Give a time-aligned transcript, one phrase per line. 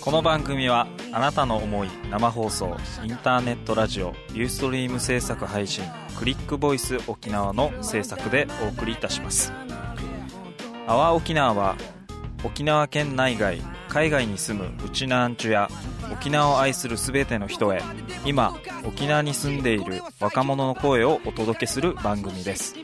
[0.00, 5.84] この番組はあなたの思い生放送インターネットラジオユーストリーム制作配信
[6.16, 9.52] クリックボイス沖縄の制作でお送りいたします。
[10.86, 11.76] 阿波沖縄は
[12.44, 15.68] 沖縄県内外海外に住むうちなんちゅや
[16.12, 17.82] 沖縄を愛する全ての人へ。
[18.24, 22.74] 今沖縄に住んでいる若者の声をお届けする番組です。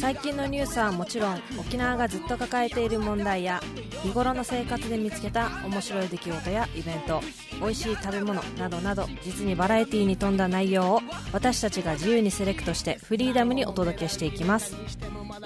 [0.00, 3.60] 最近のニュースはもちろん沖縄がずっと抱えている問題や
[4.02, 7.20] 日頃の生活で見つけた面白い出来事やイベント
[7.60, 11.00] 美味しい食べ物などなど実にバラエティーに富んだ内容を
[11.34, 14.74] 私たちが自由にセレクトしてフリーダムにお届けしていきます。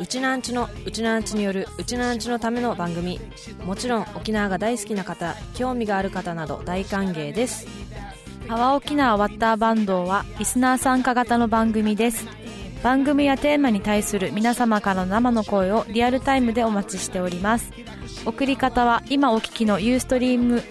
[0.00, 3.20] うちなんちのうちなんちによるうちなんちのための番組。
[3.64, 7.66] もちろん沖縄が大好きな方興味がある方など大歓迎です。
[8.48, 12.43] 阿波沖縄ワッターバンドはリスナー参加型の番組です。
[12.84, 17.72] 番組やテーマに対する皆様からの生の声をリアルタイムでお待ちしております。
[18.26, 20.62] 送り方は今お聞きのユーストリーム、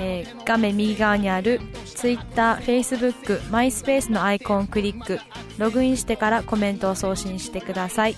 [0.00, 5.20] えー画面右側にある Twitter、Facebook、MySpace のアイコンをクリック
[5.56, 8.16] ログインしてからコメントを送信してください。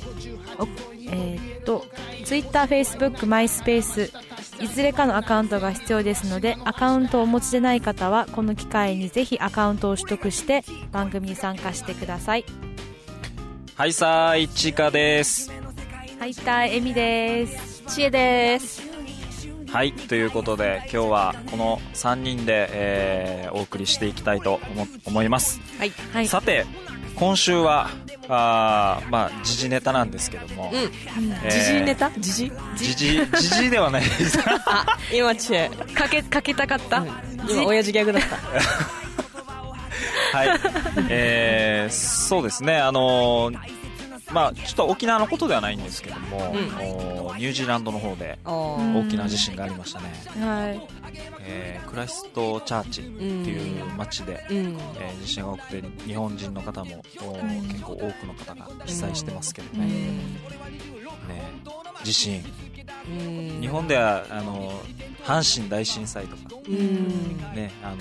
[1.11, 1.85] えーっと
[2.25, 4.11] Twitter、Facebook、MySpace
[4.63, 12.47] いずれかのアカウントが必要ですのでアカウントをお持ちでない方はこの機会にぜひアカウントを取得して番組に参加してください。
[13.77, 15.51] はいさーいちかです。
[16.19, 17.83] はいたえみです。
[17.89, 18.83] 知恵です。
[19.69, 25.61] はいということで今日はこの3人で、えーお送りしていきたいと思思います。
[25.79, 25.93] はい。
[26.13, 26.29] はい。
[26.29, 26.67] さて
[27.17, 27.89] 今週は
[28.29, 30.79] あーまあ時事ネタなんですけども、うん。
[30.79, 32.11] えー時事ネタ？
[32.13, 32.53] 時事？
[32.77, 33.27] 時事？
[33.27, 34.39] 時事ではないです。
[34.67, 37.05] あ今知恵かけかけたかった、
[37.49, 38.39] 今親父ギャグだった
[40.33, 40.61] はい。
[41.09, 42.79] えーそうですね。
[42.79, 43.59] あのー
[44.33, 50.89] まあちょっと沖縄のことではないんですけども、おニュージーランドの方で大きな地震がありましたね、はい。
[51.41, 54.57] えークライストチャーチっていう町で、うん。
[54.57, 60.21] えー地震が多くて日本人の方も、お結構多くの方が被災してますけどね,、ね
[62.03, 62.43] 地震。
[63.07, 63.61] うん。
[63.61, 64.73] 日本ではあの
[65.23, 67.39] 阪神大震災とか、うん。
[67.55, 67.97] ね、あの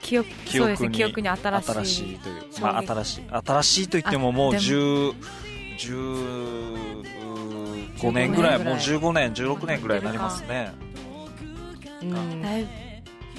[0.00, 4.62] 記憶記憶に記憶に新しい新しいという、まあ、新しい新しいといってももうあでも。
[4.62, 5.14] 10
[8.00, 10.72] 15年ぐらい15もう年15年16年ぐらいになりますね。
[12.02, 12.42] うん。
[12.42, 12.68] だいぶ。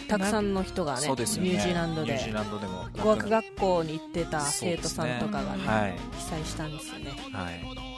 [0.08, 1.52] たくさんの人がねそうですよね。
[1.52, 2.14] ニュージーランドで。
[2.14, 5.96] ニュージーランドでも語学学校に行ってた生徒さんとかがねはい。
[6.18, 7.12] 被災したんですよね。
[7.32, 7.62] はい。
[7.86, 7.91] うん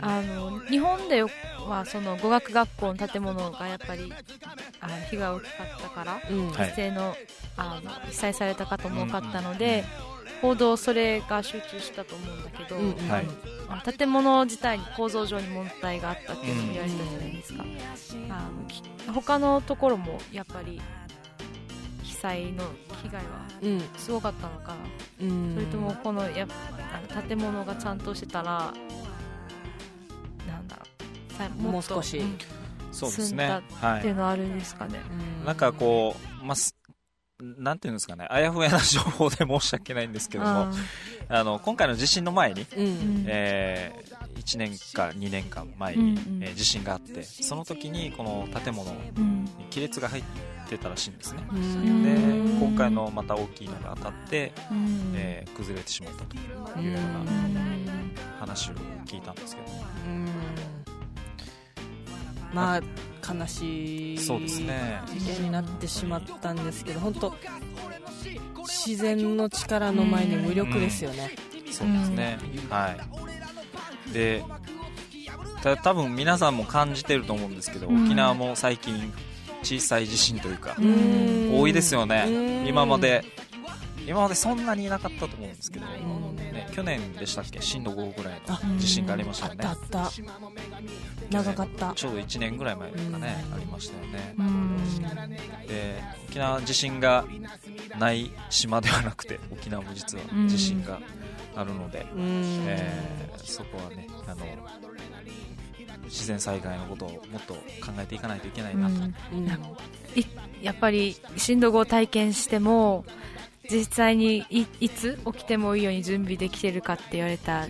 [0.00, 4.12] あの日本ではその語学学校の建物がやっぱり
[4.80, 6.50] あの被害大きかったからうん。
[6.50, 6.70] はい。
[6.70, 7.14] 犠牲の
[7.56, 9.84] あの被災された方も多かったので、
[10.40, 13.08] 報道それが集中したと思うんだけど、うんうん。
[13.08, 13.26] はい。
[13.96, 17.64] 建物自体に構造上に問題があったっていうのも言われたじゃないですか、
[18.28, 20.80] あのき他のところもやっぱり
[22.02, 22.64] 被災の
[23.02, 23.22] 被害は
[23.62, 23.80] うん。
[23.96, 24.74] すごかったのか
[25.18, 26.46] それともこのや
[26.92, 28.74] あの建物がちゃんとしてたら
[31.46, 32.18] うさもう少し。
[32.18, 32.38] ん。
[32.92, 33.26] そうですね。
[33.26, 35.00] 進んだはいっていうのはあるんですかね、
[35.40, 35.46] うん。
[35.46, 36.76] なんかこう、まあす、
[37.40, 40.72] なんていうんですかね、あやふやな情報で申し訳ないんですけども、あ
[41.30, 42.84] あの、今回の地震の前に、うん。
[42.84, 43.24] うん。
[43.28, 46.42] えー、1年か2年間前に、うんうん。
[46.44, 49.48] えー地震があって、その時にこの建物にうん。
[49.70, 50.22] 亀裂が入っ
[50.68, 51.42] てたらしいんですね。
[51.50, 52.02] うん。
[52.04, 55.12] でうん、今回のまた大きいのが当たって、うん。
[55.16, 56.36] えー崩れてしまったと
[56.76, 58.12] うんいうよううなん。
[58.38, 58.74] 話を
[59.06, 59.68] 聞いたんですけど、
[60.06, 60.26] うん
[62.52, 65.00] まあ悲しいそうですね。
[65.06, 67.34] 事件になってしまったんですけど本当
[68.86, 71.30] 自然の力の前に無力ですよね、
[71.70, 72.38] そうですね。
[72.70, 72.94] は
[74.10, 74.12] い。
[74.12, 74.44] で、
[75.62, 78.04] た多分皆さんも感じてると思うんですけど、うん。
[78.04, 79.12] 沖縄も最近
[79.62, 81.50] 小さい地震というか、うん。
[81.58, 82.24] 多いですよね。
[82.28, 82.30] う
[82.64, 82.66] ん。
[82.66, 83.24] 今まで
[84.06, 87.60] 今までそんなにいなかったと思うんですけど、んね、去年でしたっけ？
[87.60, 89.64] 震度5ぐらいあの地震がありましたよね。
[89.64, 90.10] あった
[91.30, 91.92] 長かった。
[91.94, 93.54] ちょうど1年ぐらい前ですかね、うん。
[93.54, 94.34] ありましたよね。
[94.38, 94.76] うん。
[95.66, 97.24] で沖縄地震が
[97.98, 101.00] ない島ではなくて沖縄も実は地震が
[101.54, 102.64] あるので、うん。
[102.66, 104.46] えーそこはねあの
[106.04, 107.60] 自然災害のことをもっと考
[107.98, 108.94] えていかないといけないなと、
[110.62, 113.04] やっぱり震度5を体験しても
[113.72, 117.66] 実際にいいつ起きてもいいように準備できてるかって言われた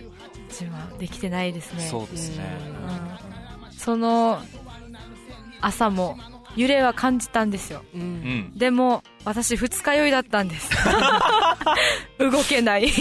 [0.49, 1.81] ちはできてないですね。
[1.81, 2.43] そうですね。
[3.71, 3.77] うん。
[3.77, 4.41] その
[5.61, 6.17] 朝も
[6.55, 7.83] 揺れは感じたんですよ。
[7.95, 8.03] ううん。
[8.03, 10.69] んでも私二日酔いだったんです。
[12.19, 12.91] 動けない。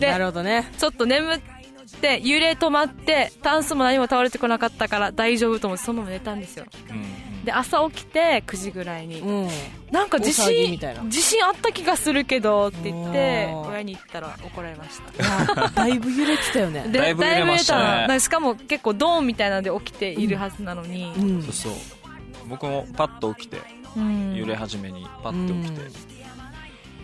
[0.00, 0.70] なるほどね。
[0.78, 1.40] ちょっと眠っ
[2.00, 6.66] て揺れ止まってタンスも何も倒れてこなかったから大丈夫と思ってそのまま寝たんですよ。
[6.90, 7.06] うん
[7.46, 9.20] で朝起きて9時ぐらいに。
[9.20, 9.48] うん。
[9.92, 11.08] なんか地大騒ぎ震みたいな。
[11.08, 15.70] 地震あった気がするけどって言って親に言ったら怒られました。
[15.70, 16.88] だいぶ揺れてたよね。
[16.88, 18.18] でだいぶ揺れましたね。
[18.18, 21.42] しかも結構ドーンみたいなので起きているはずなのに、うん。
[21.44, 21.72] そうそう。
[22.48, 23.58] 僕もパッと起きて
[23.96, 24.34] うん。
[24.34, 25.86] 揺れ始めにパッと起きて、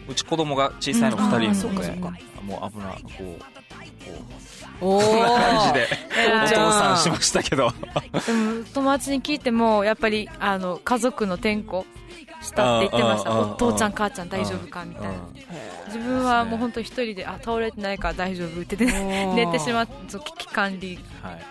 [0.09, 2.13] うち子供が小さいの2人いるのでか
[2.43, 4.41] もう危なこうお
[4.81, 5.81] こんな感じーで。
[5.81, 6.47] おえー。
[6.47, 7.73] 父さんしましたけど。
[8.27, 11.87] でも友達に聞いてもやっぱりあの家族の転校
[12.43, 13.39] したって言ってました。
[13.39, 15.13] お父ちゃん母ちゃん大丈夫かみたいな。
[15.87, 21.43] 自分はもう本当一人であ倒れてないから大丈夫って寝てしまってそう危機管理はい。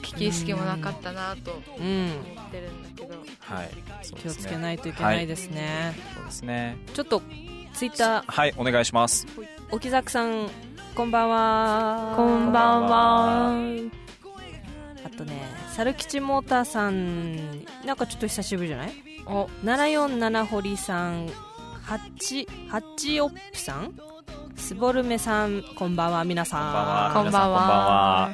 [0.00, 3.14] 危機意識もなかったなとうん思ってるんだけど。
[3.40, 3.70] はい。
[4.14, 5.94] 気をつけないといけないですね。
[6.14, 6.76] そうですね。
[6.94, 7.20] ちょっと
[7.74, 8.22] ツイッター。
[8.26, 9.26] はいお願いします。
[9.70, 10.48] 沖崎さん
[10.98, 12.14] こんばんは。
[12.16, 13.52] こんばんは。
[15.04, 15.40] あとね
[15.70, 17.36] 猿吉モーターさん
[17.86, 18.92] なんかちょっと久しぶりじゃない？
[19.28, 19.44] お。
[19.62, 21.28] 747堀さん
[21.82, 23.94] ハッチハッチオップさん？
[24.56, 26.62] スボルメさんこんばんは皆さん。
[26.64, 27.10] こんばんは。
[27.14, 28.30] こんばんは。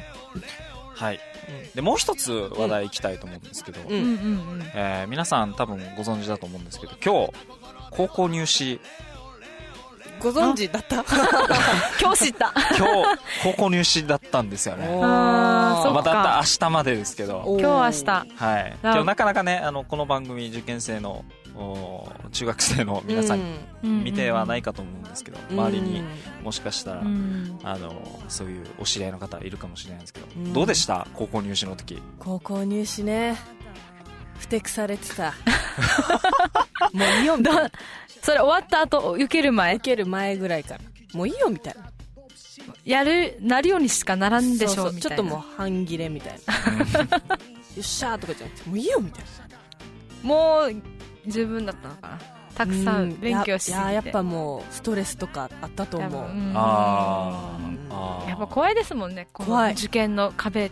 [0.94, 1.12] は。
[1.12, 1.20] い。
[1.75, 4.06] でもう一つ話題いきたいと思うんですけど、ううんんうんう
[4.56, 4.62] ん。
[4.75, 7.32] えー皆さん多分ご存知だと思うんですけど今日
[7.90, 8.81] 高校入試
[10.25, 10.97] ご存知だった？
[12.00, 12.53] 今日知った。
[12.79, 14.88] 今日高校入試だったんですよね。
[15.00, 17.44] また明日までですけど。
[17.61, 18.26] 今日明日。
[18.37, 18.76] はい。
[18.82, 21.25] 今日なかなかねあのこの番組受験生の
[21.56, 23.41] お中学生の皆さん
[23.82, 26.03] 見てはないかと思うんですけど、周りに
[26.43, 27.59] もしかしたら、うん。
[27.62, 27.94] あの
[28.29, 30.53] そういうお知り合いの方いるかもしれないんですけど、うん。
[30.53, 31.06] どうでした？
[31.15, 32.03] 高校入試の時。
[32.19, 33.37] 高校入試ね。
[34.38, 35.32] ふてくされてた。
[36.93, 37.71] もういいよみたいな
[38.25, 39.75] それ終わった後受ける前？
[39.76, 40.81] 受ける前ぐらいから。
[41.12, 41.91] もういいよみたいな。
[42.87, 45.17] やるなるようにしかならんでしょそうみたいな。
[45.17, 47.17] ちょっともう半切れみたいな。
[47.76, 49.56] よっしゃーとかじゃなくてもういいよみたいな。
[50.23, 52.19] もう十分だったのかな。
[52.55, 53.21] たくさうん。
[53.21, 53.73] 勉強して。
[53.73, 56.25] いやいややっぱもうストレスとかあったと思う。
[56.55, 57.59] あ
[57.91, 58.29] あー。
[58.31, 59.73] やっぱ怖いですもんねこの怖い。
[59.75, 60.71] 受験の壁っ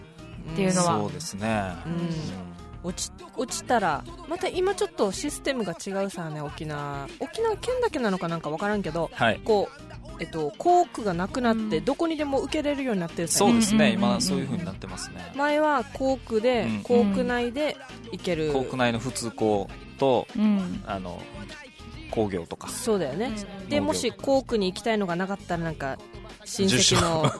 [0.56, 0.98] ていうのは。
[1.00, 2.51] そうですね、うん
[2.84, 7.06] 落ち落ちたらまた今ちょっとシステムが違うさね沖縄。
[7.20, 9.40] 沖縄県だけなのかなんか分からんけどはい。
[9.44, 11.84] こうえっと校区がなくなってうん。
[11.84, 14.12] どこにでも受けれるようになってるさそうですね、うんうんうんうん。
[14.14, 15.32] 今そういう風になってますね。
[15.36, 17.76] 前は校区でうん校区内で
[18.12, 19.68] 行ける、校区内の普通校
[19.98, 20.82] とうん。
[20.86, 21.20] あの
[22.10, 22.68] 工業とか。
[22.68, 25.98] そうだよね、うんでもし校区に行きたいのがなかったらなんか
[26.44, 27.32] 親戚の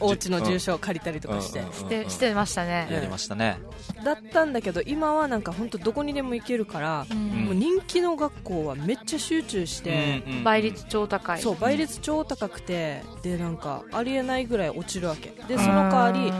[0.00, 2.88] お家の住所を借りたりとかして、してしてましたね。
[2.90, 3.58] やりましたね、
[4.04, 7.44] だったんだけど今はなんか本当どこにでも行けるから、うん。
[7.44, 11.40] もう人気の学校はめっちゃ集中して、うんうん倍率超高い。
[11.40, 15.30] そう倍率超高くてでなんかありえないぐらい落ちるわけ。
[15.48, 16.32] でその代わり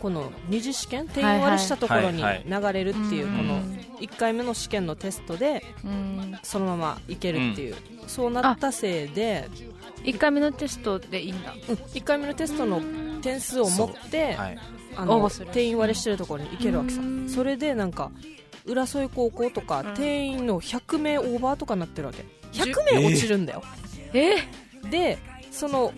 [0.00, 3.36] この二次試験定員割れしたところにはい流れるっていううん。
[3.36, 3.60] この
[4.00, 6.38] 1回目の試験のテストでうん。
[6.42, 7.76] そのままいけるっていう、
[8.06, 9.48] そうなったせいで、
[10.04, 11.52] 1回目のテストでいいんだ。
[11.52, 12.80] うん、1回目のテストの
[13.22, 14.58] 点数を持って、はい。
[14.96, 17.00] あの定員割れしてるところに行けるわけさ。
[17.00, 17.28] うん。
[17.28, 18.12] それでなんか
[18.64, 19.94] 浦添高校とかうん。
[19.94, 22.24] 定員の100名オーバーとかになってるわけ。
[22.52, 23.62] 100名落ちるんだよ、
[24.12, 24.36] え
[24.88, 25.18] で
[25.50, 25.92] その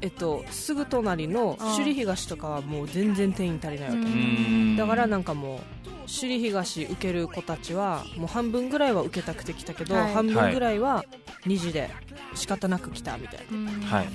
[0.00, 4.76] えっとすぐ隣の首里東とかはもう全然定員足りないわけ、ん。
[4.76, 5.58] だからなんかもう
[6.02, 10.12] 首里東受ける子たちはもう半分ぐらいは受けたくて来たけど、はい。
[10.14, 11.04] 半分ぐらいは
[11.46, 11.90] 2次で
[12.34, 13.38] 仕方なく来たみたい
[13.86, 14.08] はい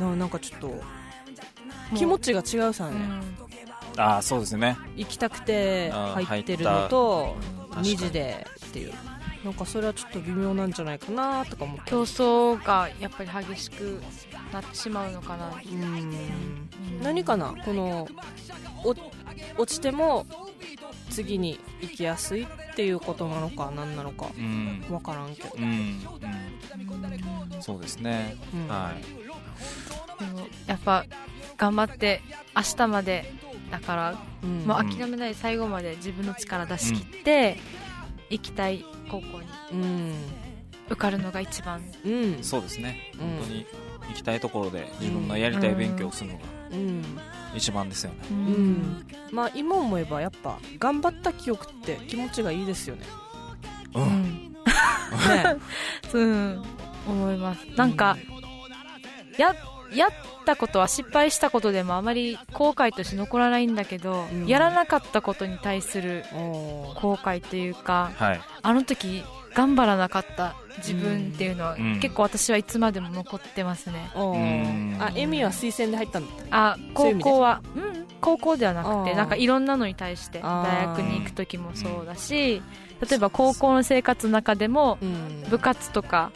[0.00, 0.74] なななんかちょっと
[1.94, 2.96] 気持ちが違うさね、
[3.96, 4.76] ああそうですね。
[4.96, 7.40] 行きたくて入ってるのと入った。
[7.42, 7.90] 確かに。
[7.90, 8.92] 2次でっていう。
[9.44, 14.00] なんかそれはちょっと微妙なんじゃないかなとか思って競争がやっぱり激しく
[14.52, 15.48] なってしまうのかな。
[15.48, 17.02] うん。
[17.02, 17.54] 何かな？
[17.64, 18.08] この
[18.84, 18.94] お
[19.58, 20.26] 落ちても
[21.10, 24.84] 次に行きやすいっていうことなのか何なのかうん。
[24.88, 28.68] 分からんけど、うん、うん、そうですね、うん。
[28.68, 28.92] は
[30.20, 30.24] い。
[30.24, 31.04] でもやっぱ
[31.56, 32.22] 頑張って
[32.56, 33.32] 明日まで
[33.70, 34.64] だからうん。
[34.64, 37.58] もう諦めないで最後まで自分の力出し切って、
[38.30, 40.14] 行きたい高校にうん。
[40.88, 41.82] 受かるのが一番。
[42.04, 42.42] うん。
[42.42, 43.66] そうですね、うん本当に
[44.12, 47.04] 行きたいところで自分のやりたい勉強をするのがうん。
[47.54, 49.06] 一番ですよね、ううん。
[49.30, 53.02] まあ今思えばやっぱ頑張った記憶って気持ちがいいですよね。
[53.94, 54.02] うん。
[54.02, 54.54] うん。
[55.28, 55.56] ね。
[56.12, 56.62] うん。
[57.06, 57.66] 思います。
[57.76, 58.16] なんか
[59.36, 59.54] や
[59.94, 60.10] やっ
[60.46, 64.46] たことは失敗したことでもあまり後悔として残らないんだけど、うん。
[64.46, 68.40] やらなかったことに対する後悔というかはい。
[68.62, 69.22] あの時
[69.54, 72.00] 頑張らなかった自分っていうのは、うん。
[72.00, 74.10] 結構私はいつまでも残ってますね。
[74.14, 74.38] おうん。
[74.98, 78.06] ーあエミは推薦で入ったんだあ高校はうん。
[78.20, 82.62] 高校ではなくてなんかいろんなのに対して大学に行く時もそうだし
[83.00, 85.44] 例えば高校の生活の中でもうん。
[85.50, 86.30] 部活とか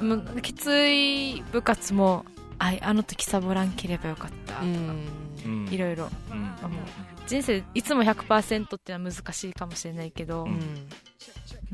[0.00, 2.26] もうきつい部活も
[2.58, 5.08] ああの時サボらんければよかった、うん。
[5.44, 5.68] うん。
[5.72, 6.38] いろいろうん。
[6.62, 10.52] 思う人生いつも100%ってのは難しいかもしれないけど、ううん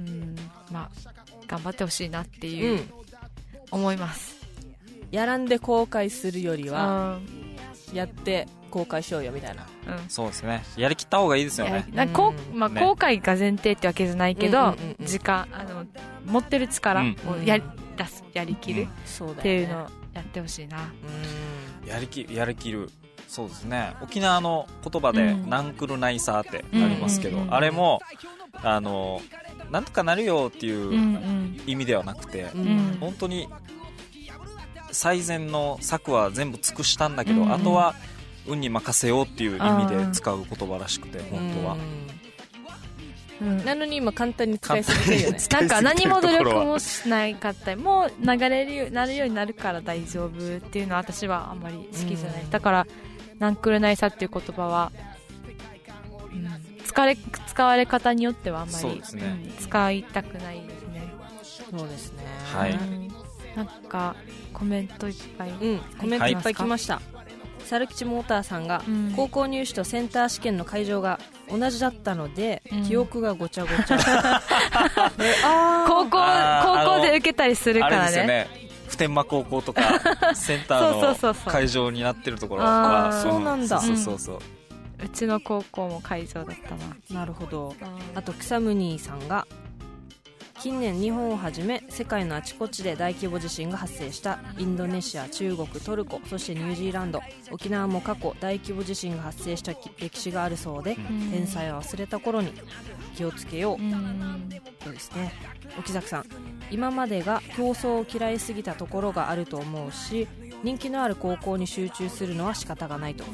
[0.07, 0.37] ん
[0.71, 1.11] まあ
[1.47, 2.91] 頑張ってほしいなってういうん。
[3.73, 4.37] 思います、
[5.13, 7.19] やらんで後悔するよりは
[7.91, 7.97] うん。
[7.97, 9.67] やって後悔しようよみたいな。
[9.89, 10.09] うん。
[10.09, 10.63] そうですね。
[10.77, 11.87] やりきった方がいいですよね。
[11.93, 12.81] なんかこうまあ、ね。
[12.81, 15.07] 後悔が前提ってわけじゃないけど、うんうんうんうん。
[15.07, 15.85] 時間あの
[16.27, 17.17] 持ってる力うん。
[17.29, 17.63] をやり
[17.97, 20.79] 出すやりきるっていうのをやってほしいな、
[21.83, 21.89] うん。
[21.89, 22.91] やりきやりきる
[23.31, 23.95] そうですね。
[24.03, 25.49] 沖縄の言葉で「うん。
[25.49, 28.03] ナンクルナイサー」ってありますけど、うんうんうんあれも
[28.63, 29.23] あの
[29.71, 32.91] なんとかなるよっていう意味ではなくて、ううん。
[32.91, 33.49] ん本当に
[34.91, 37.53] 最善の策は全部尽くしたんだけど、うんうん。
[37.53, 37.95] あとは
[38.49, 41.77] 運に任せようっていう意味で使う言葉らしくて本当は、
[43.41, 43.65] うん。
[43.65, 47.75] なのに今簡単に使いすぎてるよね なんか何も努力もしないかった。
[47.77, 52.51] りもう流れるようになるようになるから大丈夫っていうのは私はあんまり好きじゃない、うん。
[52.51, 52.87] だから
[53.41, 54.93] ナンクルナイサっていう言葉は、
[56.33, 56.47] うん、
[56.85, 58.93] 使われ使われ方によってはあんまり、ね。
[58.95, 61.13] うん使いたくないですね、
[61.71, 62.25] そうですね。
[62.55, 62.73] はい。
[62.73, 63.11] うん
[63.57, 64.15] なんか
[64.53, 67.01] コメントいっぱい、うんコメントいっぱい来ました。
[67.65, 69.13] 猿吉モーターさんがうん。
[69.17, 71.19] 高校入試とセンター試験の会場が
[71.49, 72.83] 同じだったので、うん。
[72.85, 74.43] 記憶がごちゃごちゃ。
[75.89, 78.07] 高校高校で受けたりするからね。
[78.07, 78.49] ですよね。
[78.55, 78.60] 普
[79.01, 79.83] 天間高校とか
[80.37, 83.41] センターの会場になってるところあはーそう。
[83.41, 83.81] なんだ。
[83.81, 84.39] そうそうそう
[85.03, 85.09] う。
[85.09, 86.57] ちの高校も会場だっ
[87.09, 87.21] たな。
[87.21, 87.75] なるほど。
[88.15, 89.47] あと草ムニーさんが
[90.61, 94.41] 近年日本をはじめ世界のあちこちで大規模地震が発生した。
[94.59, 97.23] インドネシア中国トルコそしてニュージーランド。
[97.51, 101.31] 沖縄も過去大規模地震が発生した歴史があるそうで、うん。
[101.31, 102.53] 天才を忘れた頃に
[103.17, 103.83] 気をつけよう。
[103.83, 104.51] うん。
[104.85, 105.33] そうですね。
[105.79, 106.27] 沖崎さん
[106.71, 110.27] 今までが競争を嫌いすぎたところがあると思うし
[110.65, 113.25] 人気のある高校に集中するのは仕方がないと。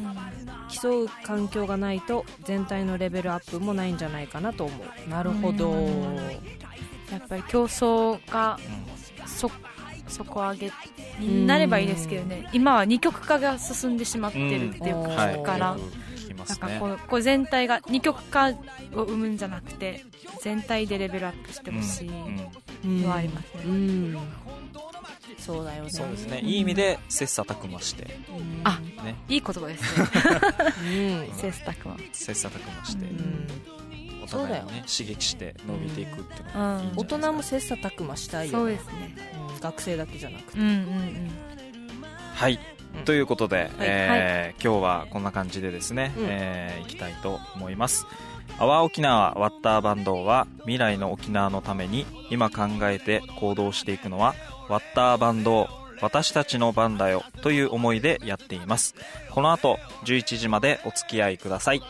[0.69, 4.75] 競う環境がないと全体のレベルアップもないんじゃないかなと思
[5.07, 5.11] う。
[5.11, 5.71] なるほど。
[5.73, 6.66] うん
[7.11, 8.59] やっぱり競争が
[9.27, 9.51] そ
[10.09, 10.73] 底上げ
[11.19, 12.49] になればいいですけどね。
[12.53, 15.43] 今は二極化が進んでしまってるっていううん。
[15.43, 15.77] から、
[16.49, 20.05] なんかこうこう全体が二極化を生むんじゃなくて
[20.43, 22.09] 全体でレベルアップしてほしい。
[22.09, 22.49] うん。
[22.85, 23.03] うん。
[23.03, 23.63] のはありますね。
[23.65, 24.19] うん。
[25.39, 25.91] そうだよね。
[25.91, 26.41] そうですね。
[26.41, 28.19] いい意味で切磋琢磨して。
[28.31, 29.17] うんあね。
[29.29, 30.07] いい言葉ですね。
[31.29, 31.35] うん。
[31.35, 33.05] セスタクは切磋琢磨して。
[33.05, 33.49] うん
[34.27, 39.15] お互いにそうだね刺激して伸びていくっていうのがいいん大人も切磋琢磨したいよそうですね。
[39.41, 40.59] うん学生だけじゃなくて。
[40.59, 41.31] うんうんうん。
[42.35, 42.61] はい。
[42.99, 43.05] うん。
[43.05, 46.27] ということで、えー今日はこんな感じでですね、うん。
[46.29, 48.07] えーいきたいと思います
[48.59, 54.35] 「アワー沖縄ワッターバンド」は未来の沖縄のために今考えて行動していくのは
[54.69, 55.69] ワッターバンド
[56.03, 58.95] 私たちの番だよという思いでやっています。
[59.31, 61.83] この後11時までお付き合いください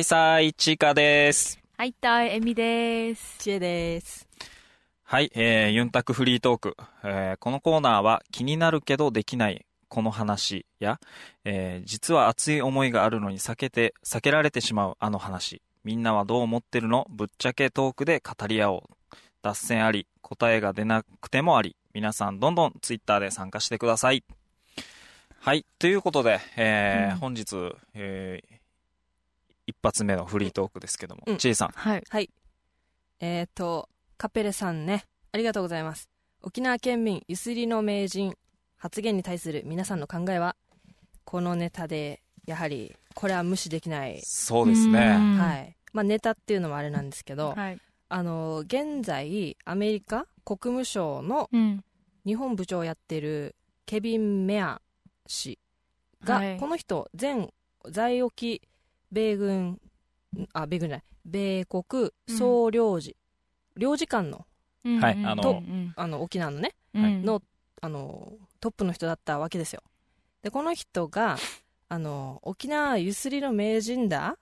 [0.00, 1.60] はいさーいちいかです。
[1.76, 3.36] はいたいえみです。
[3.36, 4.26] 知恵です。
[5.02, 10.98] はい、えーユンタクフリートーク、えーこのコーナーは気になるけどできないこの話や、
[11.44, 15.60] えー実は熱い思いがあるのに避けて、避けられてしまうあの話。
[15.84, 17.06] みんなはどう思ってるの？
[17.10, 19.16] ぶっちゃけトークで語り合おう。
[19.42, 24.24] 脱線あり、答えが出なくてもあり、皆さんどんどんツイッターで参加してください。
[25.40, 27.18] はい、ということで、えーうん。
[27.18, 28.59] 本日、えー
[29.70, 31.36] 一発目のフリートークですけども、うん。
[31.38, 31.68] ちえさん。
[31.68, 32.02] はい。
[32.08, 32.30] はい。
[33.20, 36.08] えっ、とカペレさんねありがとうございます。
[36.42, 38.34] 沖縄県民ゆすりの名人
[38.76, 40.56] 発言に対する皆さんの考えは
[41.24, 44.98] このネタでやはりこれは無視できない、そうですね。
[44.98, 45.38] うん。
[45.38, 45.76] はい。
[45.92, 47.78] まあ、ネタっていうのもあれなんですけど、はい。
[48.08, 51.84] あの現在アメリカ国務省のうん。
[52.26, 54.80] 日本部長をやってるケビン・メア
[55.26, 55.58] 氏
[56.22, 57.48] が、はいこの人前
[57.90, 58.60] 在沖
[59.10, 59.80] 米軍
[60.52, 61.04] あ米軍じゃない。
[61.24, 63.16] 米国総領事、
[63.76, 64.46] 領事館の
[64.84, 65.62] うんはいあの
[65.96, 67.22] あの沖縄のねうん。
[67.24, 67.42] の
[67.82, 69.82] あのトップの人だったわけですよ。
[70.42, 71.36] でこの人が
[71.88, 74.38] あの沖縄ゆすりの名人だ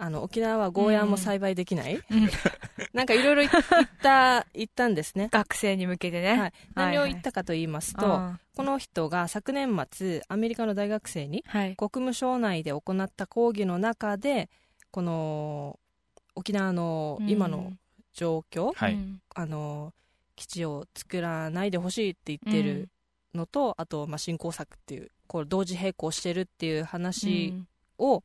[0.00, 2.02] あの沖縄はゴーヤーも栽培できない、うん。
[2.94, 3.52] なんかいろいろ言っ
[4.00, 5.28] た言ったんですね。
[5.30, 11.76] 学生に向けてね、はい、何を言ったかと言いますと、あこの人が昨年末アメリカの大学生にーはい。
[11.76, 14.48] 国務省内で行った講義の中で
[14.92, 15.80] この
[16.36, 17.72] 沖縄の今の
[18.12, 18.94] 状況、はい。
[18.94, 19.20] うん。
[19.34, 19.92] あの
[20.36, 22.88] 基地を作らないでほしいって言ってる
[23.34, 27.52] のと、あと、まあ、振興策っていうこう同時並行してるっていう話
[27.98, 28.22] を、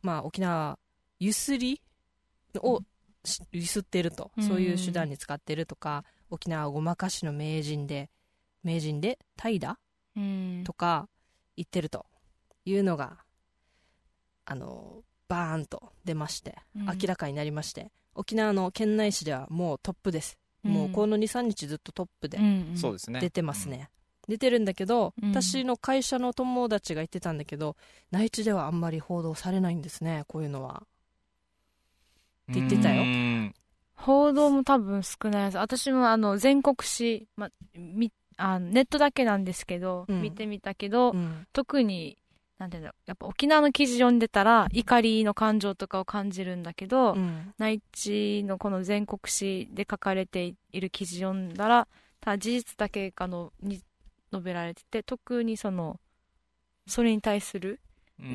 [0.00, 0.78] まあ、沖縄
[1.24, 1.80] ゆすり？
[2.56, 2.80] を
[3.24, 4.42] しゆすってると、うん。
[4.42, 8.10] そういう手段に使ってるとか沖縄ごまかしの名人で
[8.62, 9.76] 名人で怠惰
[10.16, 10.64] うん。
[10.64, 11.08] とか
[11.56, 12.06] 言ってると。
[12.64, 13.16] いうのが
[14.44, 16.86] あのバーンと出ましてうん。
[16.86, 22.76] 明らかになりまして、沖縄の県内市ではもうトップです、もうこの23日ずっとトップでうん。
[22.76, 23.20] そうですね。
[23.20, 23.90] 出てますね、
[24.28, 25.30] 出てるんだけど、うん。
[25.30, 27.76] 私の会社の友達が言ってたんだけど
[28.12, 30.84] 内地ではあんまり報道されないんですねこういうのは
[32.50, 33.02] って言ってたよ。
[33.94, 40.22] 報道も多分少ないです私もあの全国紙、ま、みあネットだけなんですけど、うん。
[40.22, 41.46] 見てみたけど、うん。
[41.52, 42.18] 特に
[42.58, 47.54] なんていうんだろうやっぱ沖縄の記事読んでたら怒りの感情とかを感じるんだけど、うん。
[47.58, 51.88] 内地のこの全国紙で書かれている記事読んだら
[52.20, 53.80] ただ事実だけがのに
[54.32, 56.00] 述べられてて特にその
[56.86, 57.80] それに対する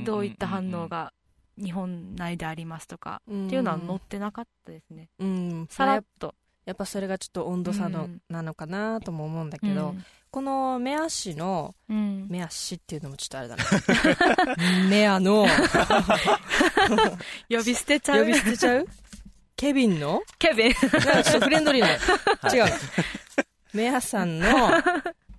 [0.06, 1.12] どういった反応が
[1.58, 3.48] 日本内でありますとか、うん。
[3.48, 5.10] っていうのは載ってなかったですね。
[5.20, 5.68] うん。
[5.70, 6.36] さらっと。
[6.66, 8.22] やっぱそれがちょっと温度差の、うん。
[8.30, 9.96] なのかなとも思うんだけど、
[10.32, 11.98] この目足のうん。
[11.98, 13.64] うん目足っていうのもちょっとあれだな
[14.90, 15.46] 目アの。
[17.50, 18.20] 呼び捨てちゃう？
[18.20, 18.88] 呼び捨てちゃう？
[19.56, 20.22] ケビンの？
[20.38, 20.68] ケビン。
[20.68, 21.90] なんかちょっとフレンドリーな、
[22.54, 22.74] 違う。
[23.74, 24.48] メアさんの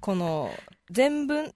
[0.00, 0.50] この
[0.90, 1.54] 全文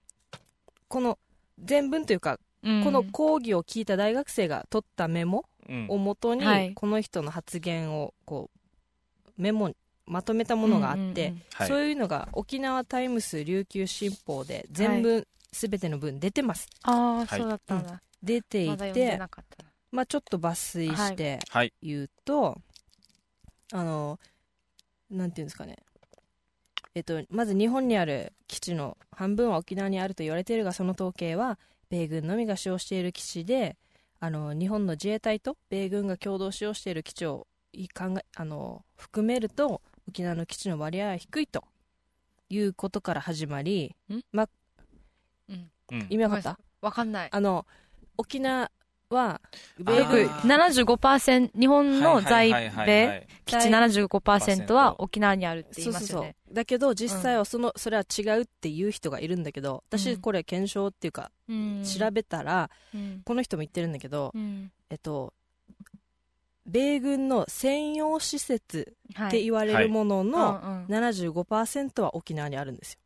[0.87, 1.17] この
[1.59, 5.85] 全文というか、この講義を聞いた大学生が取ったメモうん。
[5.89, 6.73] をもとに、はい。
[6.73, 11.67] この人の発言をこうメモにまとめたものがあって、うんうんはい。
[11.67, 16.67] そういうのが沖縄タイムス琉球新報で全文、すべての文出てます。
[16.83, 17.27] ああ、はい。
[17.27, 21.73] そうだったんだ、出ていまだ読んでてなかったなまあ、ちょっと抜粋してはい。
[21.81, 22.57] 言うと、
[23.71, 24.19] あの
[25.09, 25.77] なんていうんですかね。
[26.95, 31.57] えっと、まず日本にある基地の半分は沖縄にあると言われているがその統計は
[31.93, 33.77] 米軍のみが使用している基地で
[34.19, 41.63] あの日本の自衛隊と米軍が共同使用している基地をい考えあの含めると沖縄の基地の割合は低いと
[42.49, 43.95] いうことから始まり
[44.31, 44.49] ま
[45.49, 46.07] うん。
[46.09, 46.57] 意味わかった？
[46.81, 47.29] わかんない。
[47.31, 47.67] あの
[48.17, 48.71] 沖縄
[49.09, 49.39] は
[49.85, 61.83] あ米よく軍ー75%日本の在米基地75%は沖縄にあるって言いうますよねだけど実際はその、それは違うっていう人がいるんだけどう私んこれ検証っていうかうん。
[61.83, 63.21] 調べたら、うん。
[63.25, 64.71] この人も言ってるんだけど、うん。
[64.89, 65.33] えっと
[66.65, 69.27] 米軍の専用施設はい。
[69.27, 70.85] って言われるもののうんうん。
[70.87, 72.99] 75%は沖縄にあるんですよ。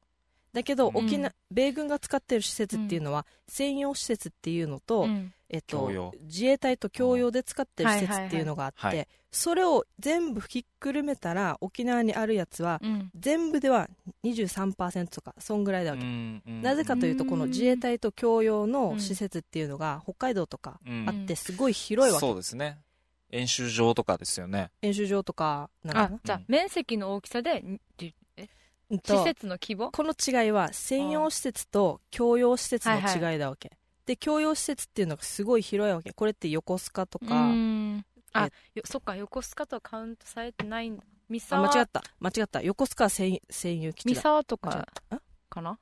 [0.54, 1.06] だけどうん。
[1.06, 13.12] 沖縄、米軍が使ってる施設っていうのは専用施設っていうのと、うんえっと自衛隊と共用で使ってる施設っていうのがあって、はいはいはいそれを全部ひっくるめたら沖縄にあるやつはうん。
[13.14, 13.90] 全部では
[14.24, 17.30] 23%とかそんぐらいだわけ、うんうんなぜかというとうん。
[17.32, 21.06] この自衛隊と共用の施設っていうのが北海道とかうん。
[21.08, 22.80] あってすごい広いわけ、そうですね。
[23.30, 24.72] 演習場とかですよね。
[24.82, 26.20] 演習場とかなんあかな？
[26.24, 27.82] じゃあ面積の大きさでに
[28.38, 28.48] え？
[28.90, 29.92] 施設の規模？
[29.92, 33.74] この違いは専用施設と共用施設の違いだわけ、
[34.08, 36.12] で共用施設っていうのがすごい広いわけ。
[36.14, 38.04] これって横須賀とうか、ん。
[38.34, 38.50] あ
[38.86, 41.04] そっか横須賀とはカウントされてないんだ。
[41.30, 42.04] 三あ沢間違った。
[42.20, 42.62] 間違った。
[42.64, 44.88] 横須賀は専専用基地三だ沢とか
[45.50, 45.78] かな？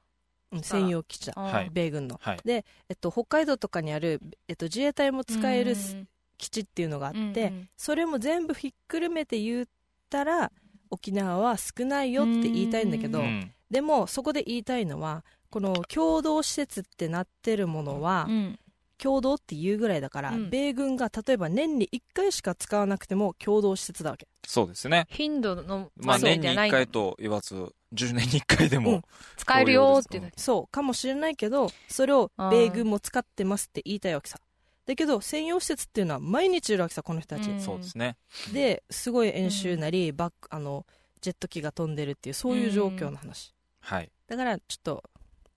[0.52, 1.34] うん専用基地だ。
[1.36, 1.70] あはい。
[1.72, 2.20] 米軍の。
[2.22, 2.40] はい。
[2.44, 6.08] で、えっと、北海道とかにある、えっと、自衛隊も使えるうん
[6.38, 9.66] 基地っていうのがあって、それも全部ひっくるめて言っ
[10.10, 10.52] たら
[10.90, 13.52] 沖縄は少ないよって言いたいんだけど、うん。
[13.70, 15.24] でもそこで言いたいのは
[15.56, 18.60] この共同施設ってなってるものは、うん。
[18.98, 20.50] 共同っていうぐらいだから、うん。
[20.50, 24.28] 米軍が例えば年に1回しか使わなくても共同施設だわけ。
[24.46, 25.08] そうですね。
[25.10, 29.02] 頻度のまあ年に1割合じゃない回と言わず10年に1回でも、うん。
[29.38, 30.68] 使えるよっていうそう。
[30.68, 34.38] かもしれないけどそれを米軍も使ってますって言いたいわけさ。
[34.86, 37.62] だけど専用施設っていうのは毎日いるわけさこの人たち、うん。
[37.62, 38.18] そうですね。
[38.52, 40.86] ですごい演習なり、バックあの
[41.22, 44.12] ジェット機が飛んでるっていうそういう状況の話、はい。
[44.28, 45.04] だからちょっと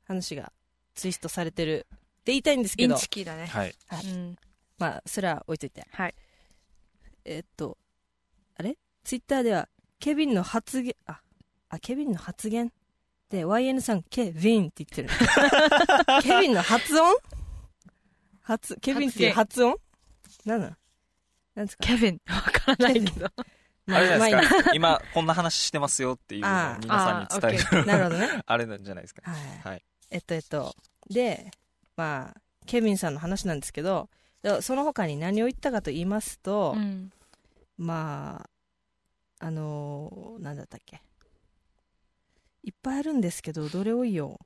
[0.08, 0.52] 話が
[0.94, 1.86] ツイストされてる。
[1.90, 3.46] って言いたいんですけインどチキだね。
[3.46, 3.74] はい。
[4.04, 4.36] うん。
[4.78, 5.86] まあそれは置いといて。
[5.92, 6.14] はい。
[7.24, 7.78] えっと
[8.56, 8.76] あれ？
[9.04, 9.68] ツイッターでは
[10.00, 11.20] ケビンの発言あ
[11.68, 12.72] あケビンの発言？
[13.30, 15.08] で YN さんケビンって言ってる。
[16.22, 17.14] ケビンの発音？
[18.42, 19.76] 発ケビンっていう発音？
[20.44, 20.76] なんなん
[21.54, 21.86] なんですか？
[21.86, 23.26] ケビン、わからないけど。
[23.90, 28.42] あれじゃないまあですか今こんな話してますよっていうのを皆さんに伝えあるなるほどね。
[28.46, 29.22] あれなんじゃないですか。
[29.30, 30.74] はい、はいえっとえっと
[31.10, 31.50] で
[31.96, 34.08] まあケビンさんの話なんですけど
[34.42, 37.10] でその他に何を言ったかと言いますと、うん。
[37.76, 38.46] ま
[39.40, 41.00] ああのーなんだったっけ。
[42.64, 44.38] いっぱいあるんですけどどれを言おう。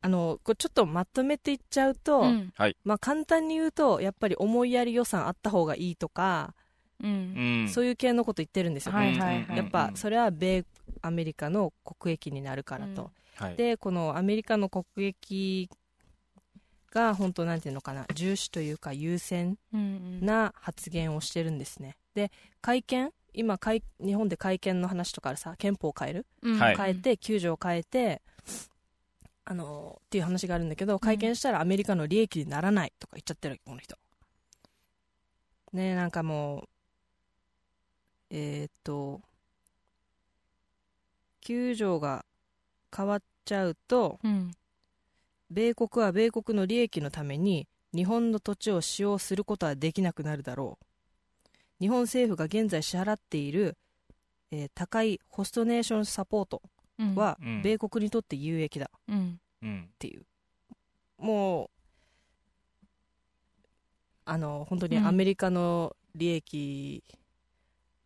[0.00, 2.52] あのこれちょっとまとめていっちゃうと、うん。
[2.84, 6.54] まあ簡単に言うとやっぱり思いやり予算あった方がいいとか、
[7.02, 7.34] うん。
[7.36, 7.64] う。
[7.64, 7.68] ん。
[7.68, 9.56] そういう系のこと言ってるんですよ、はいはいはい。
[9.56, 10.64] やっぱそれは米
[11.02, 13.56] アメリカの国益になるからと、はい。
[13.56, 15.70] でこのアメリカの国益
[16.90, 20.24] が本当なんていうのかな重視というか優先うん。
[20.24, 21.96] な発言をしてるんですね。
[22.14, 26.58] で会見今会日本で会見の話とかさ憲法を変える、うん。
[26.58, 26.76] はい。
[26.76, 28.22] 変えて9条を変えて
[29.44, 33.96] あのっていう話があるんだけど会見したらアメリカの利益にならないとか言っちゃってるこの人。
[35.72, 36.68] ねなんかもう
[38.30, 39.20] えーっと
[41.42, 42.24] 9条が
[42.94, 44.50] 変わっちゃうとうん。
[45.50, 50.84] 米国は米国の利益のために日本の土地を使用することはできなくなるだろう。
[51.80, 53.76] 日本政府が現在支払っている、
[54.50, 56.62] えー高いホストネーションサポート
[56.98, 57.62] うん、はうん。
[57.62, 58.90] 米国にとって有益だ。
[58.94, 59.40] っうん。
[59.62, 59.88] うん。
[59.98, 60.26] ていう。
[61.16, 61.70] もう
[64.26, 65.06] あの本当にうん。
[65.06, 67.02] アメリカの利益、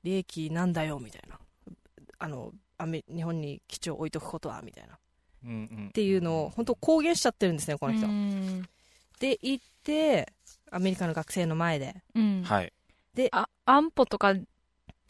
[0.05, 1.41] 利益なんだよみたいな。
[2.19, 4.99] あのアメ日本に基地を置いとくことはみたいなっ
[5.45, 5.55] うんう
[5.89, 8.63] んていうのを本当公言しちゃってるんですねこの人、うん。
[9.21, 10.33] で行って
[10.71, 12.43] アメリカの学生の前でうん。
[12.45, 12.73] はい
[13.31, 14.43] あ、安保とかじ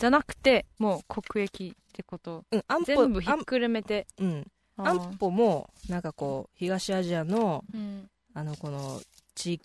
[0.00, 2.44] ゃなくて、もう国益ってこと。
[2.50, 4.08] うん、安保全部ひっくるめて。
[4.18, 8.08] うん、安保もなんかこう東アジアのうん。
[8.34, 9.00] あのこの
[9.34, 9.60] 地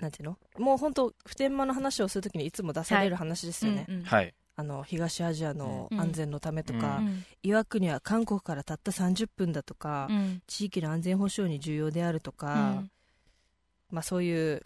[0.00, 6.00] なんていうのもう本当普天間の話をするときにいつも出される話ですよね、うんうんはいあの東アジアのうん。
[6.00, 7.24] 安全のためとか、うん。
[7.42, 10.42] 岩国は韓国からたった30分だとか、うん。
[10.46, 12.84] 地域の安全保障に重要であるとか、
[13.90, 14.62] まあそういう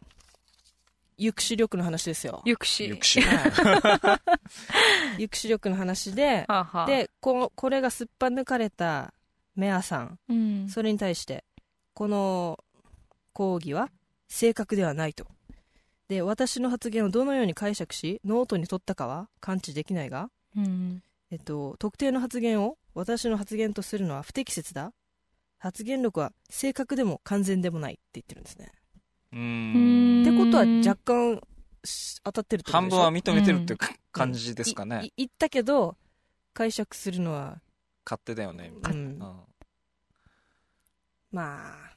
[1.19, 2.43] 抑止力の話ですよ。
[2.45, 2.85] 抑止。
[2.89, 3.23] 抑止。
[3.23, 4.29] はい。
[5.19, 9.13] 抑止力の話ではあはあ、でここれがすっぱ抜かれた
[9.57, 10.19] メアさん。
[10.29, 11.45] うん、それに対して
[11.95, 12.63] この
[13.33, 13.91] 抗議は
[14.29, 15.27] 正確ではないと
[16.09, 24.93] で私の発言をどのように解釈しノートに取ったかは感知できないが、うん、えっと、特定の発言を私の発言とするのは不適切だ。
[25.59, 28.73] 発言力は正確でも完全でもないって言ってるんですね。
[29.33, 30.23] ううん。
[30.23, 31.41] んってことは若干
[31.85, 32.97] し当たってるってことでしょ？
[32.97, 35.97] 半分は認めてるっていうか感じですかいねい言ったけど
[36.55, 37.61] 解釈するのは、
[38.07, 39.19] 勝手だよねみたいうん。
[39.19, 39.35] な
[41.33, 41.93] まあ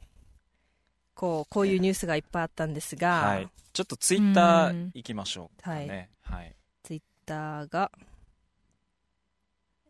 [1.13, 7.91] こうこういうニュースがいっぱいあったんですが、はいちょっとツイッターうん行きましょうかねはいツイッターが、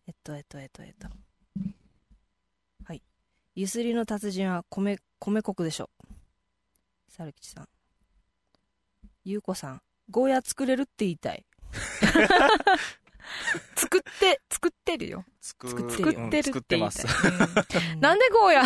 [0.08, 1.08] えっと、えっと、えっと、えっと。
[2.86, 3.02] はい。
[3.56, 5.90] ゆすりの達人は米、米国でしょ。
[7.08, 7.70] 猿吉さん。
[9.24, 9.82] ゆうこさん。
[10.10, 11.46] ゴーヤ作れるって言いたい。
[13.76, 15.26] 作って、作ってるよ。
[15.40, 17.08] 作作ってる作ってるって言いたいす。
[17.94, 18.64] うんなんでゴーヤ